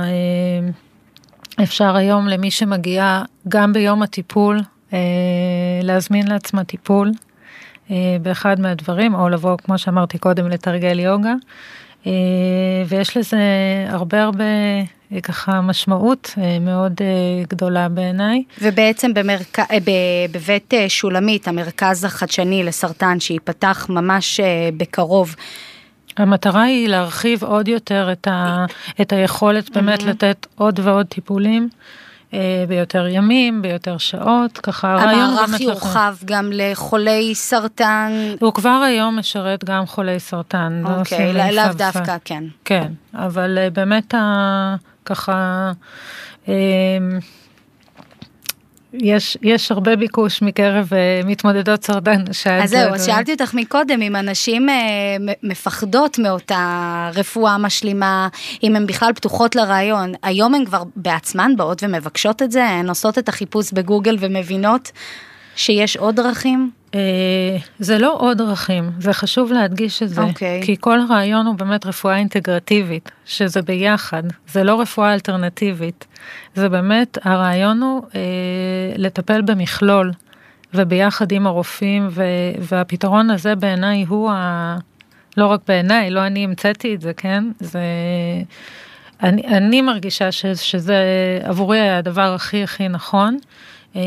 [0.03, 4.59] אה, אפשר היום למי שמגיע גם ביום הטיפול
[4.93, 4.99] אה,
[5.83, 7.11] להזמין לעצמה טיפול
[8.21, 11.33] באחד מהדברים, או לבוא, כמו שאמרתי קודם, לתרגל יוגה.
[12.87, 13.39] ויש לזה
[13.89, 14.43] הרבה הרבה
[15.23, 16.93] ככה משמעות מאוד
[17.49, 18.43] גדולה בעיניי.
[18.61, 19.57] ובעצם במרק...
[20.31, 24.39] בבית שולמית, המרכז החדשני לסרטן שייפתח ממש
[24.77, 25.35] בקרוב.
[26.17, 28.65] המטרה היא להרחיב עוד יותר את, ה...
[29.01, 30.05] את היכולת באמת mm-hmm.
[30.05, 31.69] לתת עוד ועוד טיפולים.
[32.33, 38.11] אה, ביותר ימים, ביותר שעות, ככה הרעיון המערך יורחב גם לחולי סרטן.
[38.39, 40.81] הוא כבר היום משרת גם חולי סרטן.
[40.83, 42.43] לא אוקיי, לא לאו דווקא, כן.
[42.65, 44.13] כן, אבל אה, באמת.
[45.05, 45.71] ככה...
[48.93, 52.63] יש, יש הרבה ביקוש מקרב uh, מתמודדות סרטן שאת...
[52.63, 54.73] אז זהו, אז שאלתי אותך מקודם אם אנשים uh,
[55.43, 58.27] מפחדות מאותה רפואה משלימה,
[58.63, 60.11] אם הן בכלל פתוחות לרעיון.
[60.23, 64.91] היום הן כבר בעצמן באות ומבקשות את זה, הן עושות את החיפוש בגוגל ומבינות
[65.55, 66.71] שיש עוד דרכים?
[66.95, 66.99] אה,
[67.79, 70.23] זה לא עוד דרכים, זה חשוב להדגיש את זה, okay.
[70.23, 70.61] אוקיי.
[70.63, 76.07] כי כל הרעיון הוא באמת רפואה אינטגרטיבית, שזה ביחד, זה לא רפואה אלטרנטיבית,
[76.55, 78.19] זה באמת, הרעיון הוא אה,
[78.97, 80.11] לטפל במכלול,
[80.73, 82.23] וביחד עם הרופאים, ו,
[82.59, 84.77] והפתרון הזה בעיניי הוא ה...
[85.37, 87.43] לא רק בעיניי, לא אני המצאתי את זה, כן?
[87.59, 87.81] זה...
[89.23, 90.97] אני, אני מרגישה ש, שזה
[91.43, 93.37] עבורי הדבר הכי הכי נכון.
[93.95, 94.01] אה,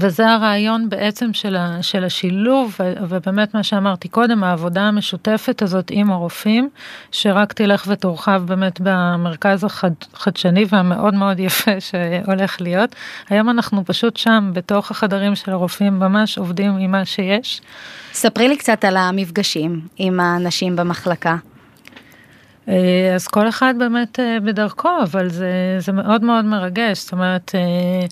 [0.00, 2.76] וזה הרעיון בעצם של, ה, של השילוב,
[3.08, 6.68] ובאמת מה שאמרתי קודם, העבודה המשותפת הזאת עם הרופאים,
[7.12, 12.94] שרק תלך ותורחב באמת במרכז החדשני והמאוד מאוד יפה שהולך להיות.
[13.28, 17.60] היום אנחנו פשוט שם, בתוך החדרים של הרופאים, ממש עובדים עם מה שיש.
[18.12, 21.36] ספרי לי קצת על המפגשים עם האנשים במחלקה.
[22.68, 27.54] אה, אז כל אחד באמת אה, בדרכו, אבל זה, זה מאוד מאוד מרגש, זאת אומרת,
[27.54, 28.06] אה,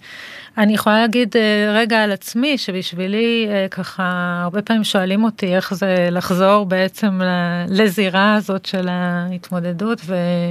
[0.59, 1.37] אני יכולה להגיד
[1.75, 7.21] רגע על עצמי, שבשבילי ככה, הרבה פעמים שואלים אותי איך זה לחזור בעצם
[7.69, 10.01] לזירה הזאת של ההתמודדות,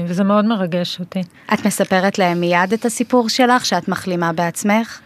[0.07, 1.21] וזה מאוד מרגש אותי.
[1.53, 4.99] את מספרת להם מיד את הסיפור שלך, שאת מחלימה בעצמך?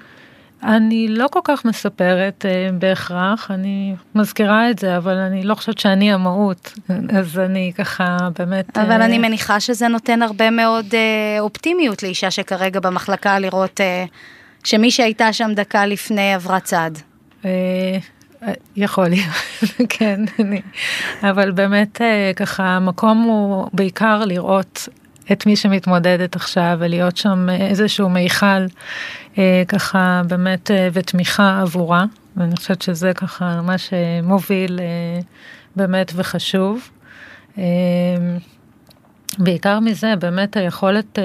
[0.64, 5.78] אני לא כל כך מספרת אה, בהכרח, אני מזכירה את זה, אבל אני לא חושבת
[5.78, 6.74] שאני המהות,
[7.18, 8.78] אז אני ככה באמת...
[8.78, 9.06] אבל אה...
[9.06, 14.06] אני מניחה שזה נותן הרבה מאוד אה, אופטימיות לאישה שכרגע במחלקה לראות אה,
[14.64, 16.92] שמי שהייתה שם דקה לפני עברה צד.
[17.46, 17.52] אה,
[18.44, 19.36] אה יכול להיות,
[19.98, 20.62] כן, אני,
[21.24, 24.90] אבל באמת אה, ככה המקום הוא בעיקר לראות
[25.32, 28.66] את מי שמתמודדת עכשיו ולהיות שם איזשהו מיכל
[29.38, 32.06] אה, ככה באמת אה, ותמיכה עבורה,
[32.38, 35.20] ואני חושבת שזה ככה מה שמוביל אה,
[35.76, 36.90] באמת וחשוב.
[39.38, 41.20] בעיקר מזה, באמת היכולת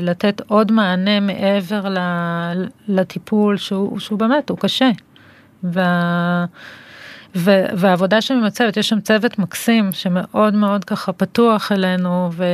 [0.00, 1.84] לתת עוד מענה מעבר
[2.88, 4.90] לטיפול שהוא, שהוא באמת, הוא קשה.
[5.62, 6.44] וה...
[7.34, 12.44] ו- והעבודה שם עם הצוות, יש שם צוות מקסים שמאוד מאוד ככה פתוח אלינו ו-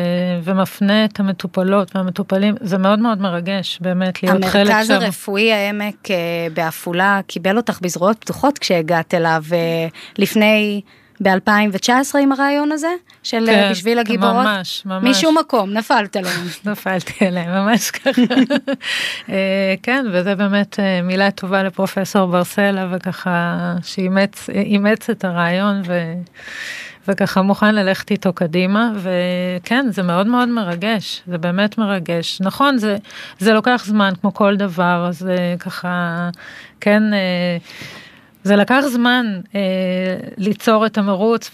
[0.45, 4.71] ומפנה את המטופלות והמטופלים, זה מאוד מאוד מרגש באמת להיות חלק שם.
[4.71, 6.17] המרכז הרפואי העמק אה,
[6.55, 10.81] בעפולה קיבל אותך בזרועות פתוחות כשהגעת אליו אה, לפני
[11.20, 12.88] ב-2019 עם הרעיון הזה?
[13.22, 14.35] של אה, כן, בשביל הגיבורות?
[14.35, 15.05] ממש, ממש.
[15.05, 16.46] משום מקום, נפלת עליהם.
[16.70, 18.22] נפלתי עליהם, ממש ככה.
[19.29, 26.12] אה, כן, וזה באמת אה, מילה טובה לפרופסור ברסלה, וככה שאימץ את הרעיון, ו...
[27.09, 32.40] וככה מוכן ללכת איתו קדימה, וכן, זה מאוד מאוד מרגש, זה באמת מרגש.
[32.40, 32.96] נכון, זה,
[33.38, 36.29] זה לוקח זמן כמו כל דבר, אז ככה,
[36.81, 37.02] כן,
[38.46, 39.61] זה לקח זמן אה,
[40.37, 41.50] ליצור את המרוץ,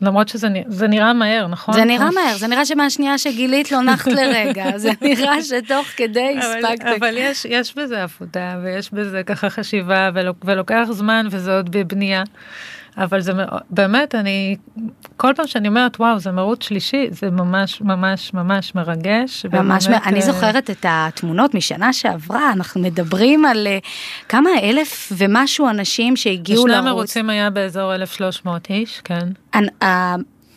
[0.00, 1.74] למרות שזה זה נראה מהר, נכון?
[1.74, 6.64] זה נראה מהר, זה נראה שמהשנייה שגילית לא נחת לרגע, זה נראה שתוך כדי אבל,
[6.64, 6.86] הספקת.
[6.98, 12.22] אבל יש, יש בזה עבודה ויש בזה ככה חשיבה ולוק, ולוקח זמן וזה עוד בבנייה.
[12.98, 13.32] אבל זה
[13.70, 14.56] באמת אני
[15.16, 19.46] כל פעם שאני אומרת וואו זה מרוץ שלישי זה ממש ממש ממש מרגש.
[19.52, 23.78] ממש, ובאמת, אני אה, זוכרת את התמונות משנה שעברה, אנחנו מדברים על אה,
[24.28, 26.86] כמה אלף ומשהו אנשים שהגיעו בשני לרוץ.
[26.88, 29.84] המרוצים היה באזור 1,300 איש כן הנ-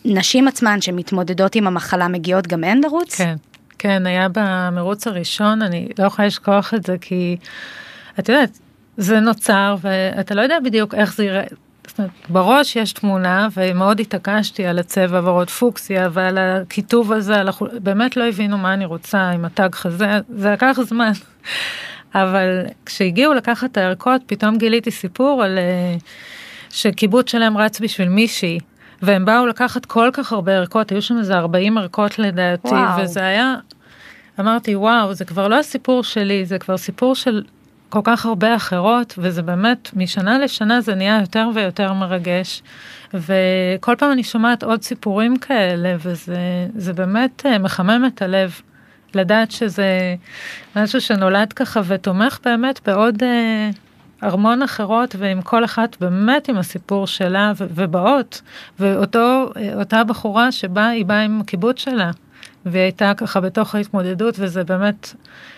[0.05, 3.15] הנשים עצמן שמתמודדות עם המחלה מגיעות גם הן לרוץ?
[3.17, 3.35] כן
[3.79, 7.37] כן היה במרוץ הראשון אני לא יכולה לשכוח את זה כי
[8.19, 8.59] את יודעת
[8.97, 11.43] זה נוצר ואתה לא יודע בדיוק איך זה יראה.
[12.29, 17.69] בראש יש תמונה ומאוד התעקשתי על הצבע ורוד פוקסיה ועל הכיתוב הזה, על החול...
[17.79, 21.11] באמת לא הבינו מה אני רוצה עם התג חזה, זה לקח זמן.
[22.15, 25.95] אבל כשהגיעו לקחת את הערכות פתאום גיליתי סיפור על אה,
[26.69, 28.59] שקיבוץ שלהם רץ בשביל מישהי.
[29.01, 33.03] והם באו לקחת כל כך הרבה ערכות, היו שם איזה 40 ערכות לדעתי, וואו.
[33.03, 33.55] וזה היה,
[34.39, 37.43] אמרתי וואו, זה כבר לא הסיפור שלי, זה כבר סיפור של
[37.91, 42.63] כל כך הרבה אחרות, וזה באמת, משנה לשנה זה נהיה יותר ויותר מרגש.
[43.13, 48.61] וכל פעם אני שומעת עוד סיפורים כאלה, וזה זה באמת אה, מחמם את הלב.
[49.15, 50.15] לדעת שזה
[50.75, 53.69] משהו שנולד ככה ותומך באמת בעוד אה,
[54.23, 58.41] ארמון אחרות ועם כל אחת באמת עם הסיפור שלה ובאות
[58.79, 59.49] ואותו
[59.93, 62.11] אה, בחורה שבאה היא באה עם הקיבוץ שלה
[62.65, 65.13] והיא הייתה ככה בתוך ההתמודדות וזה באמת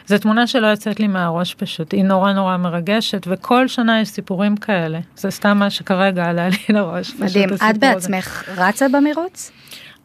[0.08, 4.58] זו תמונה שלא יוצאת לי מהראש פשוט היא נורא נורא מרגשת וכל שנה יש סיפורים
[4.58, 7.14] כאלה זה סתם מה שכרגע עלה לי לראש.
[7.20, 7.80] מדהים, את הסיפור הזה.
[7.80, 9.52] בעצמך רצה במרוץ?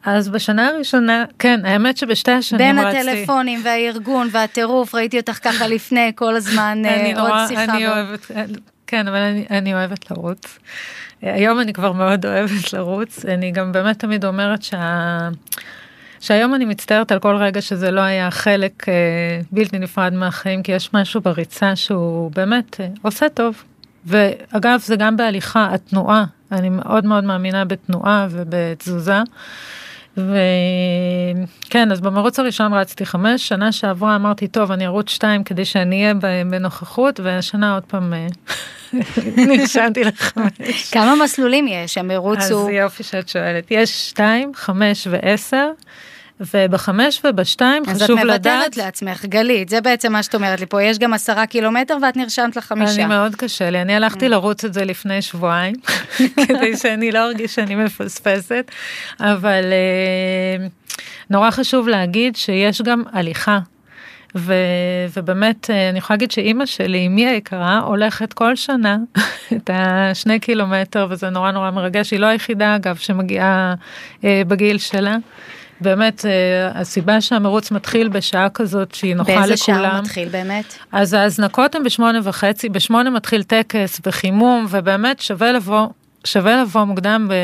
[0.04, 3.10] אז בשנה הראשונה כן האמת שבשתי השנים בין רצתי.
[3.10, 7.64] הטלפונים והארגון והטירוף, ראיתי אותך ככה לפני כל הזמן אה, עוד נורא, שיחה.
[7.64, 8.26] אני ועוד- אוהבת,
[8.86, 10.58] כן, אבל אני, אני אוהבת לרוץ.
[11.22, 15.28] היום אני כבר מאוד אוהבת לרוץ, אני גם באמת תמיד אומרת שה...
[16.20, 18.94] שהיום אני מצטערת על כל רגע שזה לא היה חלק אה,
[19.52, 23.62] בלתי נפרד מהחיים, כי יש משהו בריצה שהוא באמת אה, עושה טוב.
[24.06, 29.22] ואגב, זה גם בהליכה, התנועה, אני מאוד מאוד מאמינה בתנועה ובתזוזה.
[30.16, 36.02] וכן, אז במרוץ הראשון רצתי חמש, שנה שעברה אמרתי, טוב, אני ארוץ שתיים כדי שאני
[36.02, 36.14] אהיה
[36.50, 38.26] בנוכחות, והשנה עוד פעם אה,
[39.48, 40.90] נרשמתי לחמש.
[40.92, 41.98] כמה מסלולים יש?
[41.98, 42.70] המרוץ אז הוא...
[42.70, 43.70] יופי שאת שואלת.
[43.70, 45.70] יש שתיים, חמש ועשר,
[46.40, 50.66] ובחמש ובשתיים אז את חשוב מוותרת לדעת, לעצמך, גלית, זה בעצם מה שאת אומרת לי
[50.66, 52.94] פה, יש גם עשרה קילומטר ואת נרשמת לחמישה.
[52.94, 55.74] אני מאוד קשה לי, אני הלכתי לרוץ את זה לפני שבועיים,
[56.46, 58.70] כדי שאני לא ארגיש שאני מפספסת,
[59.20, 60.66] אבל אה,
[61.30, 63.58] נורא חשוב להגיד שיש גם הליכה.
[64.34, 64.54] ו,
[65.16, 68.96] ובאמת אה, אני יכולה להגיד שאימא שלי, אמי היקרה, הולכת כל שנה
[69.56, 73.74] את השני קילומטר וזה נורא נורא מרגש, היא לא היחידה אגב שמגיעה
[74.24, 75.16] אה, בגיל שלה.
[75.80, 79.46] באמת אה, הסיבה שהמרוץ מתחיל בשעה כזאת שהיא נוחה לכולם.
[79.48, 80.74] באיזה שעה הוא מתחיל באמת?
[80.92, 85.86] אז ההזנקות הן בשמונה וחצי, בשמונה מתחיל טקס וחימום, ובאמת שווה לבוא,
[86.24, 87.34] שווה לבוא מוקדם, ב...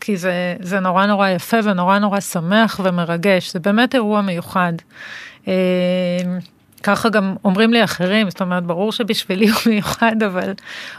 [0.00, 4.72] כי זה, זה נורא נורא יפה ונורא נורא שמח ומרגש, זה באמת אירוע מיוחד.
[6.78, 10.52] אה, ככה גם אומרים לי אחרים, זאת אומרת, ברור שבשבילי הוא מיוחד, אבל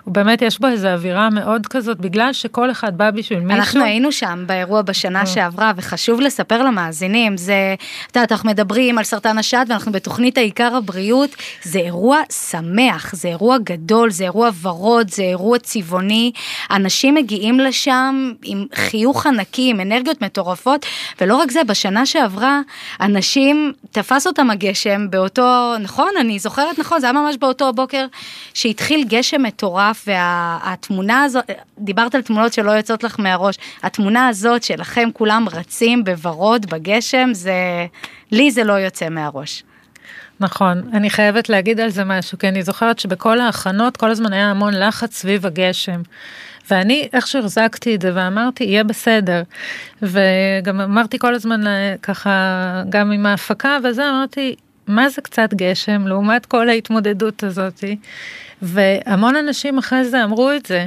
[0.03, 3.59] הוא באמת יש בו איזו אווירה מאוד כזאת, בגלל שכל אחד בא בשביל מישהו.
[3.59, 7.75] אנחנו היינו שם באירוע בשנה שעברה, וחשוב לספר למאזינים, זה,
[8.11, 13.27] את יודעת, אנחנו מדברים על סרטן השד, ואנחנו בתוכנית העיקר הבריאות, זה אירוע שמח, זה
[13.27, 16.31] אירוע גדול, זה אירוע ורוד, זה אירוע צבעוני,
[16.71, 20.85] אנשים מגיעים לשם עם חיוך ענקי, עם אנרגיות מטורפות,
[21.21, 22.61] ולא רק זה, בשנה שעברה,
[23.01, 28.05] אנשים, תפס אותם הגשם באותו, נכון, אני זוכרת נכון, זה היה ממש באותו בוקר
[28.53, 31.43] שהתחיל גשם מטורף, והתמונה הזאת,
[31.77, 37.85] דיברת על תמונות שלא יוצאות לך מהראש, התמונה הזאת שלכם כולם רצים בוורוד בגשם, זה,
[38.31, 39.63] לי זה לא יוצא מהראש.
[40.39, 44.49] נכון, אני חייבת להגיד על זה משהו, כי אני זוכרת שבכל ההכנות כל הזמן היה
[44.51, 46.01] המון לחץ סביב הגשם.
[46.71, 49.43] ואני איך שהחזקתי את זה ואמרתי יהיה בסדר
[50.01, 52.31] וגם אמרתי כל הזמן אה, ככה
[52.89, 54.55] גם עם ההפקה וזה אמרתי
[54.87, 57.97] מה זה קצת גשם לעומת כל ההתמודדות הזאתי
[58.61, 60.85] והמון אנשים אחרי זה אמרו את זה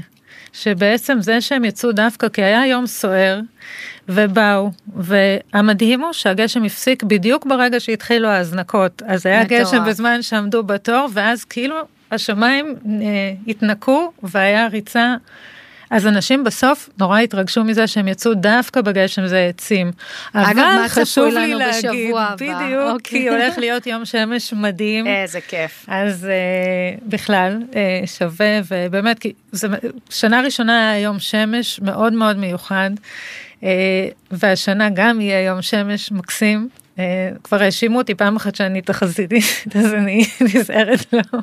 [0.53, 3.41] שבעצם זה שהם יצאו דווקא כי היה יום סוער
[4.09, 9.61] ובאו והמדהים הוא שהגשם הפסיק בדיוק ברגע שהתחילו ההזנקות אז היה מטורף.
[9.61, 11.77] גשם בזמן שעמדו בתור ואז כאילו
[12.11, 15.15] השמיים אה, התנקו והיה ריצה.
[15.91, 19.93] אז אנשים בסוף נורא התרגשו מזה שהם יצאו דווקא בגשם זה העצים.
[20.33, 22.15] אגב, אבל חשוב לי להגיד?
[22.35, 23.21] בדיוק, אוקיי.
[23.21, 25.07] כי הולך להיות יום שמש מדהים.
[25.07, 25.85] איזה כיף.
[25.89, 27.75] אז uh, בכלל uh,
[28.07, 29.69] שווה ובאמת כי זה
[30.11, 32.91] שנה ראשונה היה יום שמש מאוד מאוד מיוחד.
[33.63, 36.69] אה, והשנה גם יהיה יום שמש מקסים.
[37.01, 39.45] אה, כבר האשימו אותי פעם אחת שאני תחזיתית,
[39.79, 40.25] אז אני
[40.55, 41.39] נזהרת לו.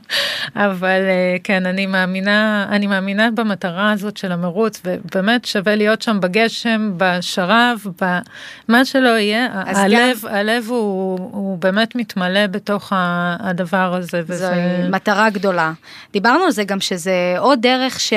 [0.56, 6.20] אבל אה, כן, אני מאמינה, אני מאמינה במטרה הזאת של המרוץ, ובאמת שווה להיות שם
[6.20, 9.48] בגשם, בשרב, במה שלא יהיה.
[9.54, 10.36] הלב, גם...
[10.36, 12.94] הלב הוא, הוא באמת מתמלא בתוך
[13.40, 14.22] הדבר הזה.
[14.28, 14.48] וזה...
[14.48, 15.72] זו מטרה גדולה.
[16.14, 18.14] דיברנו על זה גם שזה עוד דרך ש...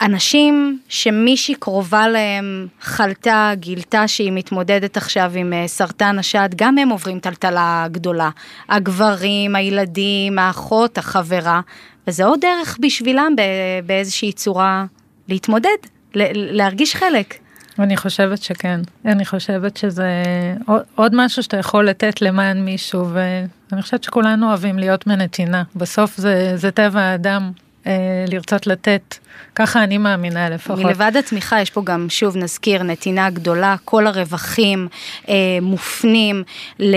[0.00, 6.88] אנשים שמישהי קרובה להם חלתה, גילתה שהיא מתמודדת עכשיו עם אה, סרטן השד, גם הם
[6.88, 8.30] עוברים טלטלה גדולה.
[8.68, 11.60] הגברים, הילדים, האחות, החברה,
[12.06, 13.34] וזה עוד דרך בשבילם
[13.86, 14.84] באיזושהי צורה
[15.28, 15.76] להתמודד,
[16.14, 17.34] להרגיש חלק.
[17.78, 20.22] אני חושבת שכן, אני חושבת שזה
[20.94, 25.62] עוד משהו שאתה יכול לתת למען מישהו, ואני חושבת שכולנו אוהבים להיות בנתינה.
[25.76, 27.50] בסוף זה, זה טבע האדם
[28.28, 29.14] לרצות לתת.
[29.54, 30.78] ככה אני מאמינה לפחות.
[30.78, 34.88] מלבד התמיכה יש פה גם, שוב נזכיר, נתינה גדולה, כל הרווחים
[35.28, 36.42] אה, מופנים
[36.78, 36.96] ל,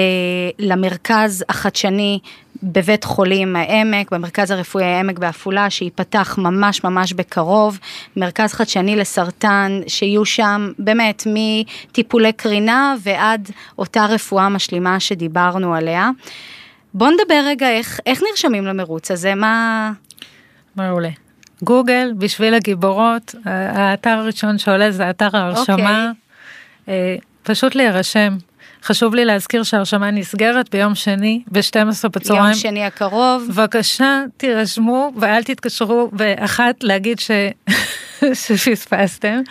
[0.60, 2.20] למרכז החדשני
[2.64, 7.80] בבית חולים העמק, במרכז הרפואי העמק בעפולה, שייפתח ממש ממש בקרוב,
[8.18, 16.10] מרכז חדשני לסרטן, שיהיו שם באמת מטיפולי קרינה ועד אותה רפואה משלימה שדיברנו עליה.
[16.94, 19.92] בוא נדבר רגע איך, איך נרשמים למרוץ הזה, מה...
[20.80, 21.10] מעולה.
[21.64, 26.12] גוגל, בשביל הגיבורות, האתר הראשון שעולה זה אתר ההרשמה.
[26.12, 26.90] Okay.
[26.90, 28.38] אה, פשוט להירשם.
[28.84, 32.46] חשוב לי להזכיר שההרשמה נסגרת ביום שני ב-12 בצהריים.
[32.46, 33.44] יום שני הקרוב.
[33.50, 37.32] בבקשה, תירשמו ואל תתקשרו באחת להגיד ש...
[38.34, 39.42] שפספסתם.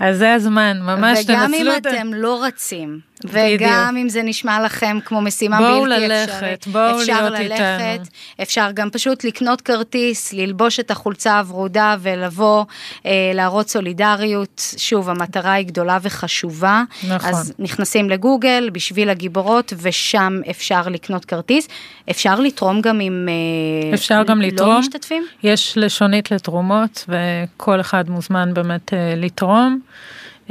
[0.00, 1.50] אז זה הזמן, ממש תנצלו את...
[1.50, 3.00] וגם אם אתם לא רצים.
[3.24, 8.04] וגם אם זה נשמע לכם כמו משימה בלתי ללכת, אפשרית, בואו להיות ללכת, איתנו.
[8.42, 12.64] אפשר גם פשוט לקנות כרטיס, ללבוש את החולצה הוורודה ולבוא,
[13.06, 14.62] אה, להראות סולידריות.
[14.76, 16.82] שוב, המטרה היא גדולה וחשובה.
[17.08, 17.30] נכון.
[17.30, 21.68] אז נכנסים לגוגל בשביל הגיבורות, ושם אפשר לקנות כרטיס.
[22.10, 24.78] אפשר לתרום גם עם אה, אפשר גם לא לתרום.
[24.78, 25.26] משתתפים?
[25.42, 29.80] יש לשונית לתרומות, וכל אחד מוזמן באמת אה, לתרום.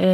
[0.00, 0.06] אה,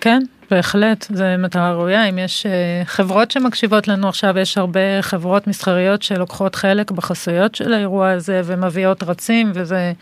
[0.00, 2.04] כן, בהחלט, זו מטרה ראויה.
[2.08, 7.72] אם יש אה, חברות שמקשיבות לנו עכשיו, יש הרבה חברות מסחריות שלוקחות חלק בחסויות של
[7.72, 9.92] האירוע הזה ומביאות רצים, וזה...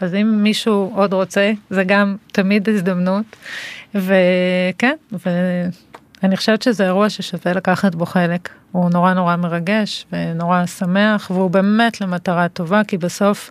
[0.00, 3.24] אז אם מישהו עוד רוצה, זה גם תמיד הזדמנות.
[3.94, 4.96] וכן,
[6.22, 8.48] ואני חושבת שזה אירוע ששווה לקחת בו חלק.
[8.72, 13.50] הוא נורא נורא מרגש ונורא שמח, והוא באמת למטרה טובה, כי בסוף...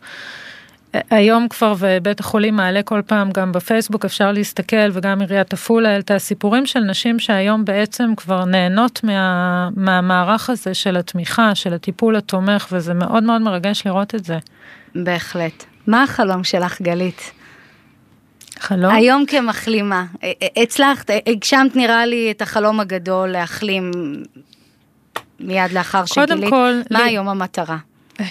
[1.09, 6.19] היום כבר ובית החולים מעלה כל פעם גם בפייסבוק אפשר להסתכל וגם עיריית עפולה העלתה
[6.19, 12.67] סיפורים של נשים שהיום בעצם כבר נהנות מה, מהמערך הזה של התמיכה, של הטיפול התומך
[12.71, 14.37] וזה מאוד מאוד מרגש לראות את זה.
[14.95, 15.63] בהחלט.
[15.87, 17.31] מה החלום שלך גלית?
[18.59, 18.95] חלום?
[18.95, 20.05] היום כמחלימה,
[20.57, 23.91] הצלחת, הגשמת נראה לי את החלום הגדול להחלים
[25.39, 26.29] מיד לאחר שגילית.
[26.29, 27.05] קודם כל, מה לי...
[27.05, 27.77] היום המטרה?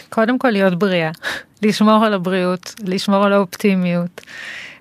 [0.09, 1.11] קודם כל להיות בריאה,
[1.63, 4.21] לשמור על הבריאות, לשמור על האופטימיות.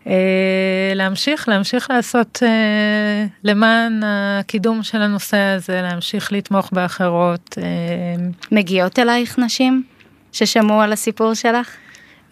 [0.08, 7.58] אה, להמשיך, להמשיך לעשות אה, למען הקידום של הנושא הזה, להמשיך לתמוך באחרות.
[7.62, 9.84] אה, מגיעות אלייך נשים
[10.32, 11.76] ששמעו על הסיפור שלך?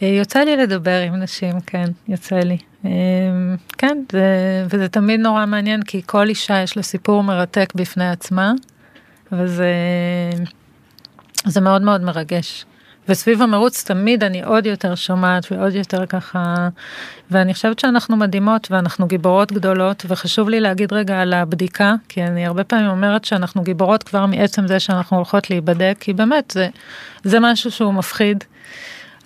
[0.02, 2.58] יוצא לי לדבר עם נשים, כן, יוצא לי.
[3.78, 4.26] כן, זה,
[4.70, 8.52] וזה תמיד נורא מעניין, כי כל אישה יש לה סיפור מרתק בפני עצמה,
[9.32, 9.72] וזה
[11.48, 12.66] זה מאוד מאוד מרגש.
[13.10, 16.70] וסביב המרוץ תמיד אני עוד יותר שומעת ועוד יותר ככה,
[17.32, 22.46] ואני חושבת שאנחנו מדהימות ואנחנו גיבורות גדולות, וחשוב לי להגיד רגע על הבדיקה, כי אני
[22.46, 26.70] הרבה פעמים אומרת שאנחנו גיבורות כבר מעצם זה שאנחנו הולכות להיבדק, כי באמת זה,
[27.24, 28.44] זה משהו שהוא מפחיד.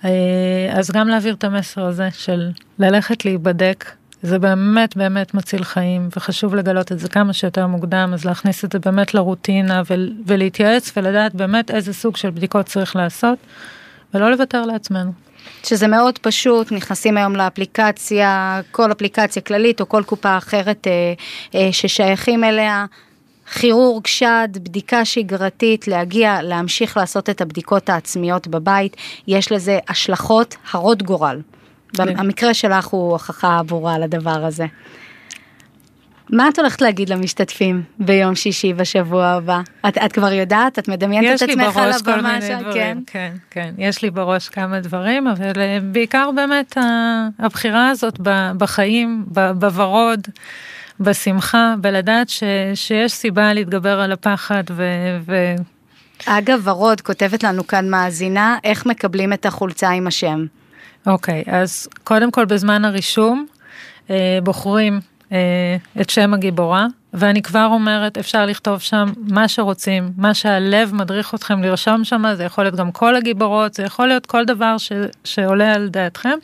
[0.05, 0.09] אה,
[0.71, 2.49] אז גם להעביר את המסר הזה של
[2.79, 3.91] ללכת להיבדק,
[4.23, 8.71] זה באמת באמת מציל חיים וחשוב לגלות את זה כמה שיותר מוקדם אז להכניס את
[8.71, 9.81] זה באמת לרוטינה
[10.25, 13.37] ולהתייעץ ולדעת באמת איזה סוג של בדיקות צריך לעשות
[14.13, 15.11] ולא לוותר לעצמנו.
[15.63, 21.13] שזה מאוד פשוט, נכנסים היום לאפליקציה, כל אפליקציה כללית או כל קופה אחרת אה,
[21.55, 22.85] אה, ששייכים אליה,
[23.53, 28.97] כירורג שד, בדיקה שגרתית, להגיע, להמשיך לעשות את הבדיקות העצמיות בבית,
[29.27, 31.41] יש לזה השלכות הרות גורל.
[31.97, 32.19] כן.
[32.19, 34.65] המקרה שלך הוא הוכחה ברורה לדבר הזה.
[36.31, 39.61] מה את הולכת להגיד למשתתפים ביום שישי בשבוע הבא?
[39.87, 40.79] את, את כבר יודעת?
[40.79, 42.59] את מדמיינת את עצמך על הבמה שם?
[42.73, 43.73] כן, כן, כן.
[43.77, 46.77] יש לי בראש כמה דברים, אבל אה, בעיקר באמת
[47.39, 48.19] הבחירה הזאת
[48.57, 49.25] בחיים,
[49.55, 50.27] בוורוד,
[50.99, 52.43] בשמחה, בלדעת ש,
[52.75, 54.83] שיש סיבה להתגבר על הפחד ו...
[55.25, 55.55] ו...
[56.25, 60.45] אגב, ורוד כותבת לנו כאן מאזינה, איך מקבלים את החולצה עם השם?
[61.05, 63.45] אוקיי, okay, אז קודם כל בזמן הרישום
[64.09, 64.99] אה, בוחרים
[65.31, 71.35] אה, את שם הגיבורה, ואני כבר אומרת, אפשר לכתוב שם מה שרוצים, מה שהלב מדריך
[71.35, 74.91] אתכם לרשום שם, זה יכול להיות גם כל הגיבורות, זה יכול להיות כל דבר ש,
[75.23, 76.37] שעולה על דעתכם,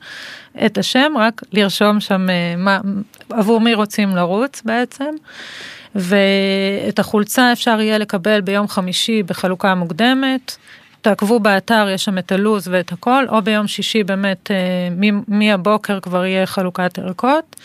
[0.66, 2.80] את השם, רק לרשום שם אה, מה,
[3.30, 5.16] עבור מי רוצים לרוץ בעצם.
[5.96, 10.58] ואת החולצה אפשר יהיה לקבל ביום חמישי בחלוקה מוקדמת.
[11.02, 16.26] תעקבו באתר, יש שם את הלו"ז ואת הכל, או ביום שישי באמת אה, מהבוקר כבר
[16.26, 17.56] יהיה חלוקת ערכות.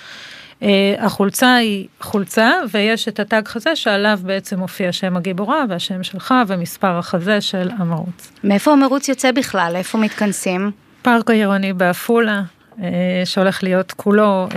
[0.63, 6.35] אה, החולצה היא חולצה ויש את התג חזה שעליו בעצם מופיע שם הגיבורה והשם שלך
[6.47, 8.33] ומספר החזה של המרוץ.
[8.45, 9.73] מאיפה המרוץ יוצא בכלל?
[9.77, 10.71] איפה מתכנסים?
[11.03, 12.43] פארק העירוני בעפולה,
[12.83, 14.49] אה, שהולך להיות כולו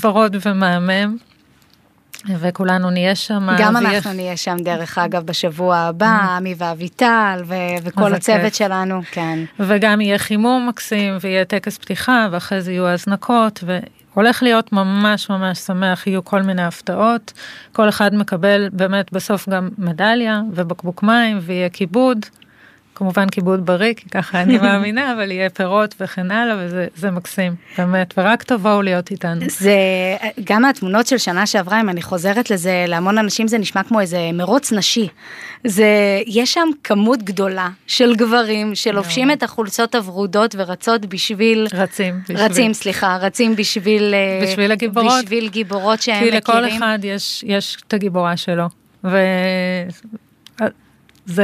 [0.00, 1.16] ורוד ומהמם.
[2.28, 3.48] וכולנו נהיה שם.
[3.58, 3.76] גם.
[3.76, 6.30] אנחנו נהיה שם דרך אגב בשבוע הבא, mm.
[6.30, 9.38] עמי ואביטל ו- וכל הצוות שלנו, כן.
[9.60, 13.64] וגם יהיה חימום מקסים ויהיה טקס פתיחה ואחרי זה יהיו הזנקות
[14.14, 17.32] והולך להיות ממש ממש שמח, יהיו כל מיני הפתעות,
[17.72, 22.26] כל אחד מקבל באמת בסוף גם מדליה ובקבוק מים ויהיה כיבוד.
[22.94, 28.14] כמובן כיבוד בריא, כי ככה אני מאמינה, אבל יהיה פירות וכן הלאה, וזה מקסים, באמת,
[28.16, 29.40] ורק תבואו להיות איתנו.
[29.48, 29.76] זה,
[30.44, 34.30] גם התמונות של שנה שעברה, אם אני חוזרת לזה, להמון אנשים זה נשמע כמו איזה
[34.34, 35.08] מרוץ נשי.
[35.64, 35.86] זה,
[36.26, 41.66] יש שם כמות גדולה של גברים שלובשים את החולצות הוורודות ורצות בשביל...
[41.74, 42.20] רצים.
[42.22, 42.38] בשביל.
[42.38, 44.14] רצים, סליחה, רצים בשביל...
[44.14, 45.24] אה, בשביל הגיבורות.
[45.24, 46.40] בשביל גיבורות שהם מכירים.
[46.40, 48.68] כי לכל אחד יש, יש את הגיבורה שלו,
[49.04, 49.16] וזה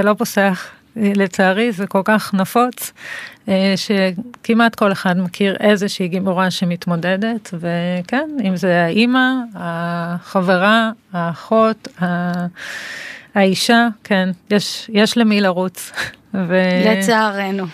[0.03, 0.78] לא פוסח.
[0.97, 2.93] לצערי זה כל כך נפוץ,
[3.49, 11.89] אה, שכמעט כל אחד מכיר איזושהי גיבורה שמתמודדת, וכן, אם זה האימא, החברה, האחות,
[13.35, 15.93] האישה, כן, יש, יש למי לרוץ.
[16.35, 16.55] ו...
[16.87, 17.65] לצערנו.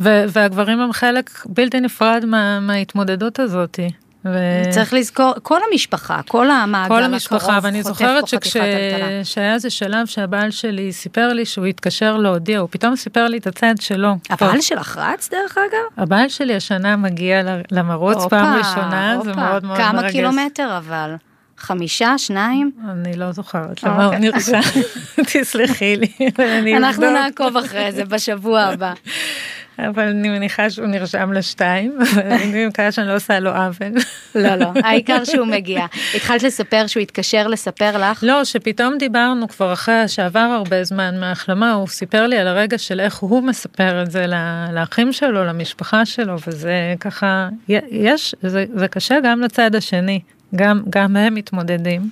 [0.00, 3.90] ו- והגברים הם חלק בלתי נפרד מה- מההתמודדות הזאתי.
[4.24, 4.38] ו...
[4.70, 10.50] צריך לזכור, כל המשפחה, כל המעגל כל המשפחה, הקרוב, ואני זוכרת שכשהיה איזה שלב שהבעל
[10.50, 14.16] שלי סיפר לי שהוא התקשר להודיע, הוא פתאום סיפר לי את הצד שלו.
[14.30, 16.02] הבעל שלך רץ דרך אגב?
[16.02, 19.24] הבעל שלי השנה מגיע למרוץ אופה, פעם ראשונה, אופה.
[19.24, 20.02] זה מאוד מאוד כמה מרגש.
[20.02, 21.14] כמה קילומטר אבל?
[21.58, 22.70] חמישה, שניים?
[22.90, 24.60] אני לא זוכרת למה הוא נרשם,
[25.32, 26.30] תסלחי לי.
[26.76, 28.92] אנחנו נעקוב אחרי זה בשבוע הבא.
[29.88, 31.98] אבל אני מניחה שהוא נרשם לשתיים,
[32.42, 33.92] אני מקווה שאני לא עושה לו עוול.
[34.34, 35.86] לא, לא, העיקר שהוא מגיע.
[36.14, 38.20] התחלת לספר שהוא התקשר לספר לך?
[38.22, 43.00] לא, שפתאום דיברנו כבר אחרי שעבר הרבה זמן מההחלמה, הוא סיפר לי על הרגע של
[43.00, 44.26] איך הוא מספר את זה
[44.72, 47.48] לאחים שלו, למשפחה שלו, וזה ככה,
[47.90, 50.20] יש, זה, זה קשה גם לצד השני,
[50.56, 52.10] גם, גם הם מתמודדים,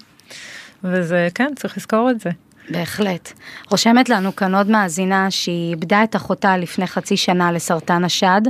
[0.85, 2.31] וזה, כן, צריך לזכור את זה.
[2.71, 3.33] בהחלט.
[3.71, 8.41] רושמת לנו כאן עוד מאזינה שהיא איבדה את אחותה לפני חצי שנה לסרטן השד.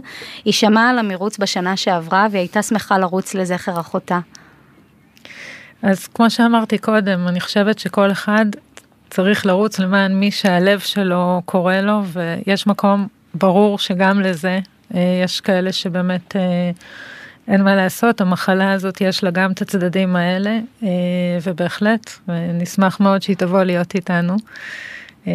[0.44, 4.18] היא שמעה על המרוץ בשנה שעברה והיא הייתה שמחה לרוץ לזכר אחותה.
[5.82, 8.46] אז כמו שאמרתי קודם, אני חושבת שכל אחד
[9.10, 14.58] צריך לרוץ למען מי שהלב שלו קורא לו, ויש מקום ברור שגם לזה,
[14.94, 16.36] אה, יש כאלה שבאמת...
[17.49, 20.88] אין מה לעשות, המחלה הזאת יש לה גם את הצדדים האלה, אה,
[21.42, 24.36] ובהחלט, נשמח מאוד שהיא תבוא להיות איתנו.
[25.26, 25.32] אה,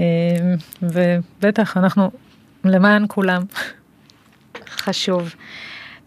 [0.82, 2.12] ובטח, אנחנו
[2.66, 3.42] למען כולם.
[4.70, 5.36] חשוב.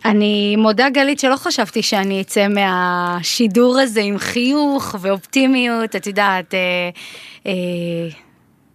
[0.04, 6.60] אני מודה גלית שלא חשבתי שאני אצא מהשידור הזה עם חיוך ואופטימיות, את יודעת, אה,
[7.46, 7.52] אה,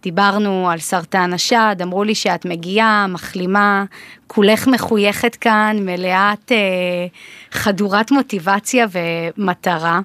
[0.02, 3.84] דיברנו על סרטן השד, אמרו לי שאת מגיעה, מחלימה,
[4.26, 7.06] כולך מחויכת כאן, מלאת אה,
[7.50, 10.00] חדורת מוטיבציה ומטרה.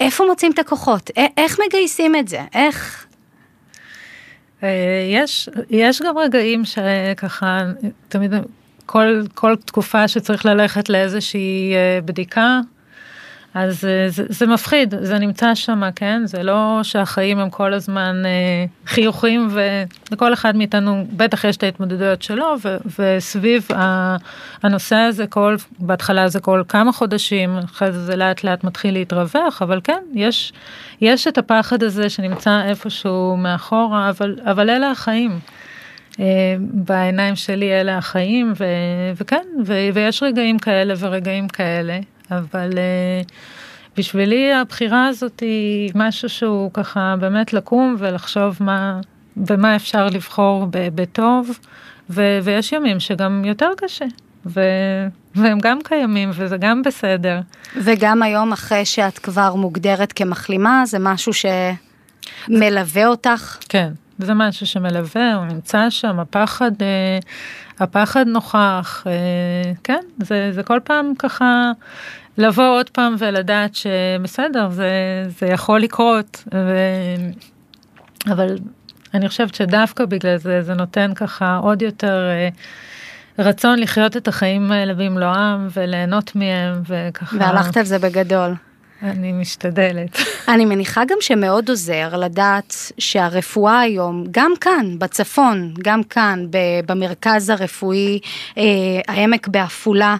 [0.00, 1.10] איפה מוצאים את הכוחות?
[1.36, 2.40] איך מגייסים את זה?
[2.54, 3.06] איך?
[4.62, 4.68] אה,
[5.12, 7.60] יש, יש גם רגעים שככה,
[8.08, 8.32] תמיד,
[8.86, 12.60] כל, כל תקופה שצריך ללכת לאיזושהי אה, בדיקה,
[13.54, 16.22] אז אה, זה, זה מפחיד, זה נמצא שם, כן?
[16.24, 22.22] זה לא שהחיים הם כל הזמן אה, חיוכים, ולכל אחד מאיתנו בטח יש את ההתמודדויות
[22.22, 24.16] שלו, ו, וסביב ה,
[24.62, 29.62] הנושא הזה, כל, בהתחלה זה כל כמה חודשים, אחרי זה זה לאט לאט מתחיל להתרווח,
[29.62, 30.52] אבל כן, יש,
[31.00, 35.38] יש את הפחד הזה שנמצא איפשהו מאחורה, אבל, אבל אלה החיים.
[36.12, 36.14] Uh,
[36.58, 38.64] בעיניים שלי אלה החיים, ו,
[39.16, 41.98] וכן, ו, ויש רגעים כאלה ורגעים כאלה.
[42.38, 43.32] אבל uh,
[43.96, 49.00] בשבילי הבחירה הזאת היא משהו שהוא ככה באמת לקום ולחשוב מה,
[49.36, 51.58] במה אפשר לבחור בטוב,
[52.10, 54.04] ו, ויש ימים שגם יותר קשה.
[54.46, 54.60] ו...
[55.34, 57.40] והם גם קיימים וזה גם בסדר.
[57.76, 61.32] וגם היום אחרי שאת כבר מוגדרת כמחלימה זה משהו
[62.48, 63.58] שמלווה אותך?
[63.68, 66.70] כן, זה משהו שמלווה, הוא נמצא שם, הפחד,
[67.78, 69.04] הפחד נוכח,
[69.84, 71.72] כן, זה, זה כל פעם ככה
[72.38, 74.90] לבוא עוד פעם ולדעת שבסדר, זה,
[75.38, 76.76] זה יכול לקרות, ו...
[78.26, 78.56] אבל
[79.14, 82.48] אני חושבת שדווקא בגלל זה, זה נותן ככה עוד יותר אה,
[83.38, 87.36] רצון לחיות את החיים האלה במלואם וליהנות מהם וככה.
[87.40, 88.54] והלכת על זה בגדול.
[89.02, 90.16] אני משתדלת.
[90.54, 96.46] אני מניחה גם שמאוד עוזר לדעת שהרפואה היום, גם כאן, בצפון, גם כאן,
[96.86, 98.20] במרכז הרפואי,
[98.58, 98.62] אה,
[99.08, 100.16] העמק בעפולה,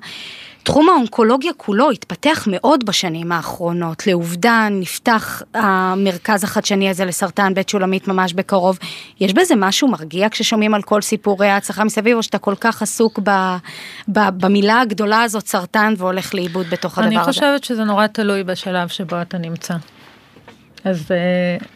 [0.62, 4.06] תחום האונקולוגיה כולו התפתח מאוד בשנים האחרונות.
[4.06, 8.78] לעובדה, נפתח המרכז החדשני הזה לסרטן בית שולמית ממש בקרוב.
[9.20, 13.20] יש בזה משהו מרגיע כששומעים על כל סיפורי ההצלחה מסביב, או שאתה כל כך עסוק
[13.24, 13.30] ב,
[14.08, 17.18] ב, במילה הגדולה הזאת, סרטן, והולך לאיבוד בתוך הדבר הזה?
[17.18, 19.74] אני חושבת שזה נורא תלוי בשלב שבו אתה נמצא.
[20.84, 21.66] אז, אה,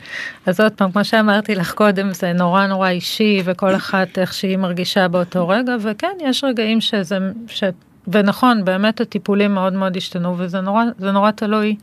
[0.46, 4.56] אז עוד פעם, כמו שאמרתי לך קודם, זה נורא נורא אישי, וכל אחת איך שהיא
[4.56, 7.74] מרגישה באותו רגע, וכן, יש רגעים שזה, שאת
[8.08, 11.76] ונכון, באמת הטיפולים מאוד מאוד השתנו, וזה נורא, נורא תלוי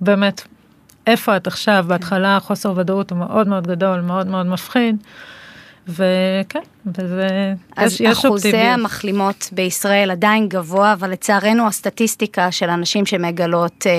[0.00, 0.42] באמת
[1.06, 4.96] איפה את עכשיו, בהתחלה חוסר ודאות הוא מאוד מאוד גדול, מאוד מאוד מפחיד.
[5.88, 8.78] וכן, וזה, אז יש, יש אחוזי אופטימיות.
[8.78, 13.92] המחלימות בישראל עדיין גבוה, אבל לצערנו הסטטיסטיקה של אנשים שמגלות, אה,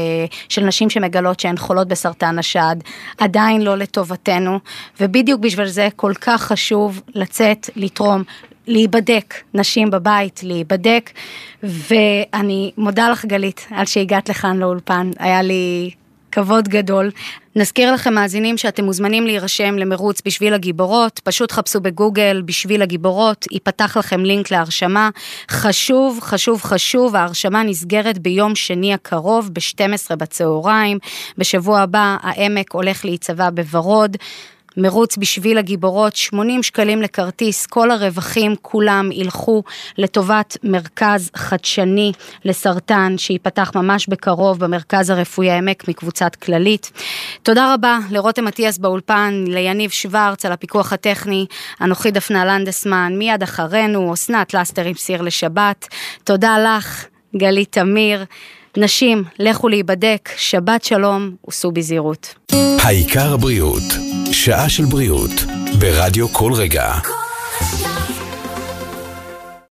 [0.50, 2.76] של נשים שמגלות שהן חולות בסרטן השד,
[3.18, 4.60] עדיין לא לטובתנו,
[5.00, 8.24] ובדיוק בשביל זה כל כך חשוב לצאת, לתרום,
[8.68, 11.10] להיבדק, נשים בבית, להיבדק,
[11.64, 15.92] ואני מודה לך גלית על שהגעת לכאן לאולפן, היה לי
[16.32, 17.12] כבוד גדול.
[17.56, 23.98] נזכיר לכם מאזינים שאתם מוזמנים להירשם למרוץ בשביל הגיבורות, פשוט חפשו בגוגל בשביל הגיבורות, ייפתח
[23.98, 25.10] לכם לינק להרשמה.
[25.52, 30.98] חשוב, חשוב, חשוב, ההרשמה נסגרת ביום שני הקרוב ב-12 בצהריים.
[31.38, 34.18] בשבוע הבא העמק הולך להיצבע בוורוד.
[34.78, 39.64] מרוץ בשביל הגיבורות, 80 שקלים לכרטיס, כל הרווחים כולם ילכו
[39.98, 42.12] לטובת מרכז חדשני
[42.46, 46.92] לסרטן שייפתח ממש בקרוב במרכז הרפואי העמק מקבוצת כללית.
[47.44, 51.46] תודה רבה לרותם אטיאס באולפן, ליניב שוורץ על הפיקוח הטכני,
[51.82, 55.88] אנוכי דפנה לנדסמן, מיד אחרינו, אסנת לסטר עם סיר לשבת.
[56.24, 57.06] תודה לך,
[57.36, 58.26] גלית תמיר.
[58.80, 62.36] נשים, לכו להיבדק, שבת שלום וסעו בזהירות.
[62.84, 63.84] העיקר הבריאות,
[64.32, 65.32] שעה של בריאות,
[65.80, 66.94] ברדיו כל רגע.
[67.04, 67.27] כל